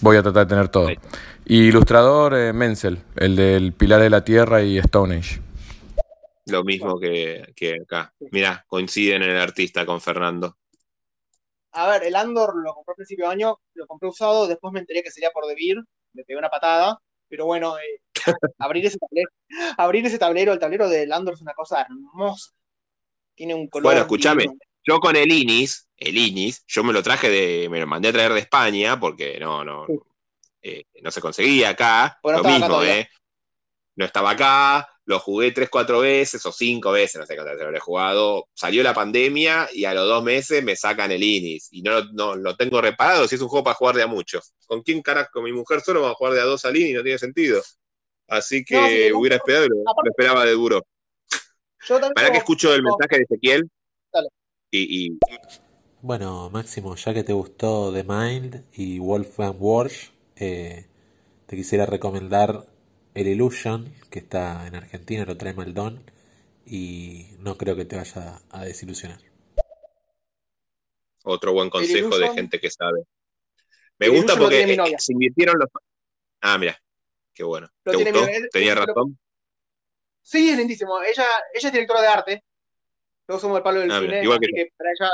[0.00, 0.88] voy a tratar de tener todo.
[0.88, 0.98] Ahí.
[1.46, 5.40] Y ilustrador, eh, Menzel, el del Pilar de la Tierra y Stone Age.
[6.46, 8.12] Lo mismo que, que acá.
[8.32, 10.56] Mirá, coinciden en el artista con Fernando.
[11.72, 14.80] A ver, el Andor lo compré a principio de año, lo compré usado, después me
[14.80, 15.76] enteré que sería por Debir,
[16.12, 16.98] me pegué una patada,
[17.28, 18.02] pero bueno, eh,
[18.58, 19.30] abrir ese tablero,
[19.76, 22.50] abrir ese tablero, el tablero del Andor es una cosa hermosa.
[23.34, 23.84] Tiene un color.
[23.84, 24.46] Bueno, escúchame.
[24.82, 28.12] Yo con el Inis, el Inis, yo me lo traje de, me lo mandé a
[28.12, 29.98] traer de España porque no, no, Sí.
[30.62, 32.18] eh, no se conseguía acá.
[32.22, 32.82] Bueno, lo acá mismo.
[32.84, 33.08] ¿eh?
[33.96, 37.70] No estaba acá, lo jugué tres, cuatro veces o cinco veces, no sé cuántas veces
[37.70, 38.48] lo he jugado.
[38.54, 41.68] Salió la pandemia y a los dos meses me sacan el Inis.
[41.72, 44.54] Y no, no lo tengo reparado si es un juego para jugar de a muchos.
[44.66, 45.28] ¿Con quién carajo?
[45.32, 47.60] Con mi mujer solo va a jugar de a dos al Inis, no tiene sentido.
[48.30, 50.86] Así que hubiera esperado, lo, lo esperaba de duro.
[52.14, 53.68] Para que escucho el mensaje de Ezequiel.
[54.12, 54.28] Dale.
[54.70, 55.18] Y,
[56.00, 60.86] Bueno, Máximo, ya que te gustó The Mind y Wolfgang Walsh, eh,
[61.46, 62.66] te quisiera recomendar
[63.14, 66.00] el Illusion, que está en Argentina, lo trae Maldón,
[66.64, 69.18] y no creo que te vaya a desilusionar.
[71.24, 73.02] Otro buen consejo de gente que sabe.
[73.98, 75.68] Me gusta porque se invirtieron los.
[76.40, 76.80] Ah, mira,
[77.34, 77.68] qué bueno.
[77.82, 78.26] ¿Te gustó?
[78.52, 79.18] ¿Tenía razón?
[80.22, 81.02] Sí, es lindísimo.
[81.02, 82.44] Ella, ella es directora de arte.
[83.26, 84.22] Todos somos el palo del ah, cine.
[84.22, 85.10] igual así que, para ella.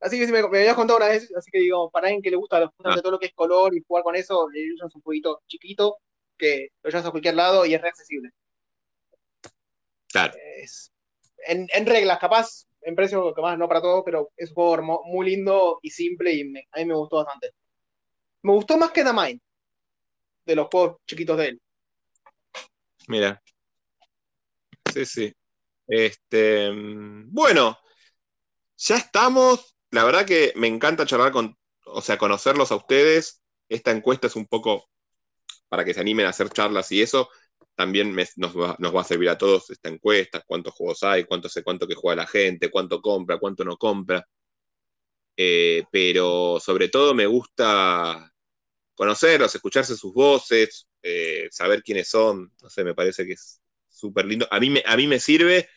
[0.00, 2.36] Así que me, me habías contado una vez, así que digo, para alguien que le
[2.36, 3.00] gusta ah.
[3.00, 5.98] todo lo que es color y jugar con eso, el Illusion es un jueguito chiquito
[6.36, 8.30] que lo llevas a cualquier lado y es re accesible.
[10.10, 10.32] Claro.
[11.46, 15.80] en, reglas, capaz, en precio, capaz no para todo, pero es un juego muy lindo
[15.82, 17.50] y simple y a mí me gustó bastante.
[18.42, 19.40] Me gustó más que The Mind,
[20.48, 21.60] de los juegos chiquitos de él.
[23.06, 23.40] Mira.
[24.92, 25.32] Sí, sí.
[25.86, 26.70] Este,
[27.26, 27.78] bueno,
[28.76, 29.76] ya estamos.
[29.90, 33.42] La verdad que me encanta charlar con, o sea, conocerlos a ustedes.
[33.68, 34.88] Esta encuesta es un poco
[35.68, 37.28] para que se animen a hacer charlas y eso,
[37.74, 41.86] también nos, va, a servir a todos esta encuesta, cuántos juegos hay, cuánto sé cuánto
[41.86, 44.26] que juega la gente, cuánto compra, cuánto no compra.
[45.36, 48.32] Eh, pero sobre todo me gusta
[48.98, 54.26] conocerlos, escucharse sus voces, eh, saber quiénes son, no sé, me parece que es súper
[54.26, 54.48] lindo.
[54.50, 55.68] A mí, me, a mí me sirve,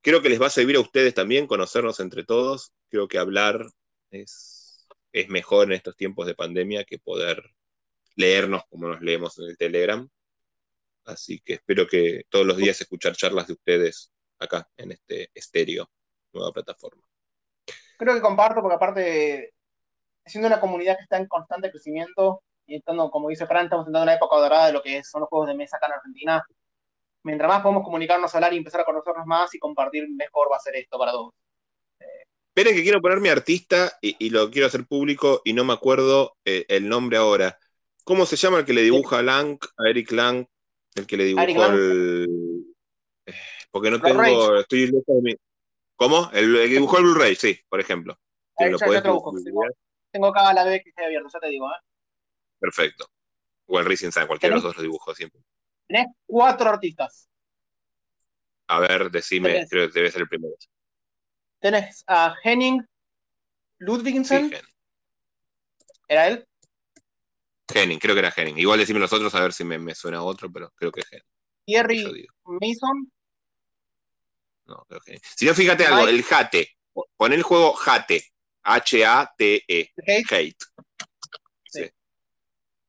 [0.00, 3.64] creo que les va a servir a ustedes también conocernos entre todos, creo que hablar
[4.10, 7.44] es, es mejor en estos tiempos de pandemia que poder
[8.16, 10.08] leernos como nos leemos en el Telegram.
[11.04, 14.10] Así que espero que todos los días escuchar charlas de ustedes
[14.40, 15.88] acá en este estéreo,
[16.32, 17.06] nueva plataforma.
[17.98, 19.54] Creo que comparto, porque aparte,
[20.26, 24.08] siendo una comunidad que está en constante crecimiento, estando, como dice Fran, estamos entrando en
[24.10, 26.44] una época dorada de lo que son los juegos de mesa acá en Argentina.
[27.22, 30.60] Mientras más podemos comunicarnos, hablar y empezar a conocernos más y compartir mejor va a
[30.60, 31.32] ser esto para todos.
[32.48, 36.36] Esperen que quiero poner mi artista y, lo quiero hacer público y no me acuerdo
[36.44, 37.58] eh, el nombre ahora.
[38.04, 40.46] ¿Cómo se llama el que le dibuja a Lang, a Eric Lang?
[40.94, 42.28] El que le dibujó el.
[43.26, 43.34] Eh,
[43.70, 44.60] porque no tengo.
[44.60, 45.34] Estoy lejos de mi.
[45.96, 46.30] ¿Cómo?
[46.32, 48.16] El, que dibujó el Blu-ray, sí, por ejemplo.
[48.58, 49.32] lo tengo,
[50.12, 51.93] tengo, acá la B que está abierta, ya te digo, ¿eh?
[52.64, 53.10] Perfecto.
[53.66, 55.42] O el Racing Sun, cualquiera de los dos lo dibujó siempre.
[55.86, 57.28] Tenés cuatro artistas.
[58.68, 60.54] A ver, decime, creo que debe ser el primero.
[61.60, 62.82] Tenés a Henning
[63.78, 64.54] Ludwigsen.
[66.08, 66.48] ¿Era él?
[67.74, 68.58] Henning, creo que era Henning.
[68.58, 71.26] Igual decime los otros a ver si me, suena otro, pero creo que es Henning.
[71.66, 73.12] Thierry Mason.
[74.64, 76.78] No, creo que Si no, fíjate algo, el Jate.
[77.16, 78.24] Pon el juego Jate.
[78.62, 79.92] H-A-T-E.
[80.30, 80.56] Hate.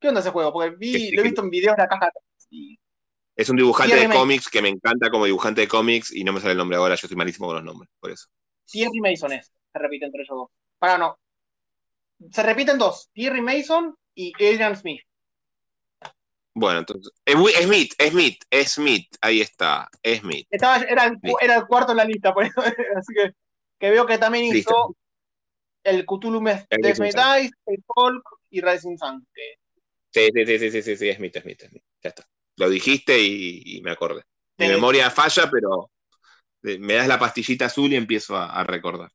[0.05, 0.53] ¿Qué onda ese juego?
[0.53, 2.11] Porque lo he visto en videos de la caja.
[3.35, 6.39] Es un dibujante de cómics que me encanta como dibujante de cómics y no me
[6.39, 8.27] sale el nombre ahora, yo soy malísimo con los nombres, por eso.
[8.65, 10.49] Thierry Mason es, se repite entre ellos dos.
[10.77, 11.17] Para no.
[12.29, 15.01] Se repiten dos, Thierry Mason y Adrian Smith.
[16.53, 17.11] Bueno, entonces.
[17.27, 19.89] Smith, Smith, Smith, ahí está,
[20.19, 20.45] Smith.
[20.51, 22.61] Estaba, era, el, era, el, cuarto en la lista, por eso,
[22.95, 23.31] así que,
[23.79, 24.95] que veo que también hizo
[25.83, 29.25] el Cthulhu de Smith Ice, el Folk y Rising Sun.
[30.15, 32.25] Sí, sí, sí, sí, sí, sí, Smith, Smith, Smith, ya está.
[32.55, 34.21] Lo dijiste y, me acordé.
[34.57, 35.91] Mi memoria falla, pero
[36.61, 39.11] me das la pastillita azul y empiezo a recordar.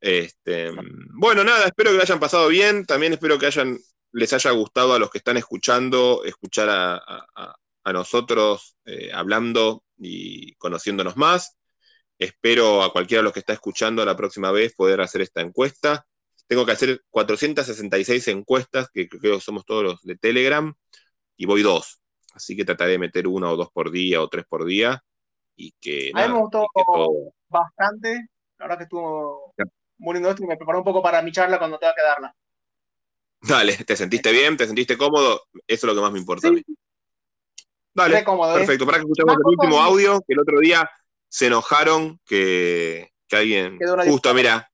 [0.00, 0.70] Este,
[1.18, 2.86] bueno, nada, espero que lo hayan pasado bien.
[2.86, 3.78] También espero que hayan,
[4.12, 11.18] les haya gustado a los que están escuchando, escuchar a, nosotros eh, hablando y conociéndonos
[11.18, 11.58] más.
[12.18, 16.06] Espero a cualquiera de los que está escuchando la próxima vez poder hacer esta encuesta.
[16.46, 20.74] Tengo que hacer 466 encuestas, que creo que somos todos los de Telegram,
[21.36, 22.00] y voy dos.
[22.34, 25.02] Así que trataré de meter una o dos por día o tres por día.
[25.56, 26.10] Y que.
[26.14, 26.66] A mí me gustó
[27.48, 28.26] bastante.
[28.58, 29.54] La verdad que estuvo
[29.98, 32.34] muriendo esto y me preparó un poco para mi charla cuando tenga que darla.
[33.40, 34.56] Dale, ¿te sentiste bien?
[34.56, 35.42] ¿Te sentiste cómodo?
[35.66, 36.62] Eso es lo que más me importa a mí.
[37.92, 38.24] Dale, ¿eh?
[38.24, 38.86] perfecto.
[38.86, 40.90] Para que escuchemos el último audio, que el otro día
[41.28, 44.68] se enojaron que, que alguien, justo, mira,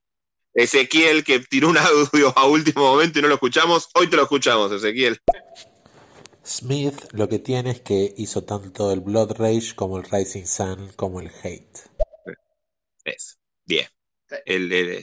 [0.54, 4.22] Ezequiel que tiró un audio a último momento y no lo escuchamos, hoy te lo
[4.22, 5.18] escuchamos, Ezequiel.
[6.44, 10.92] Smith lo que tiene es que hizo tanto el Blood Rage como el Rising Sun
[10.96, 11.78] como el Hate.
[13.04, 13.86] Es, bien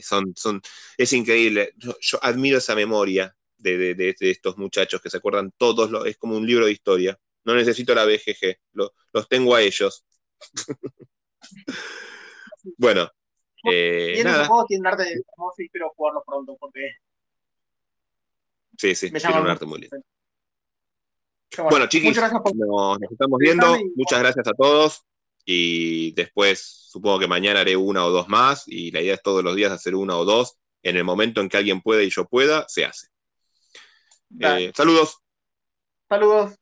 [0.02, 0.60] son, son,
[0.96, 1.72] es increíble.
[1.76, 6.66] Yo, admiro esa memoria de, estos muchachos que se acuerdan todos, es como un libro
[6.66, 7.18] de historia.
[7.44, 8.58] No necesito la BGG.
[8.72, 10.04] los tengo a ellos.
[12.76, 13.10] bueno.
[13.64, 14.46] Eh, nada.
[14.46, 16.92] juego tiene un arte hermoso y espero jugarlo pronto porque.
[18.76, 19.96] Sí, sí, tiene un arte muy lindo.
[21.70, 23.76] Bueno, chiquis, nos, estamos viendo.
[23.96, 25.02] Muchas gracias a todos.
[25.44, 26.60] Y después,
[26.90, 28.64] supongo que mañana haré una o dos más.
[28.66, 30.58] Y la idea es todos los días hacer una o dos.
[30.82, 33.08] En el momento en que alguien pueda y yo pueda, se hace.
[34.40, 35.18] Eh, saludos.
[36.08, 36.54] Saludos.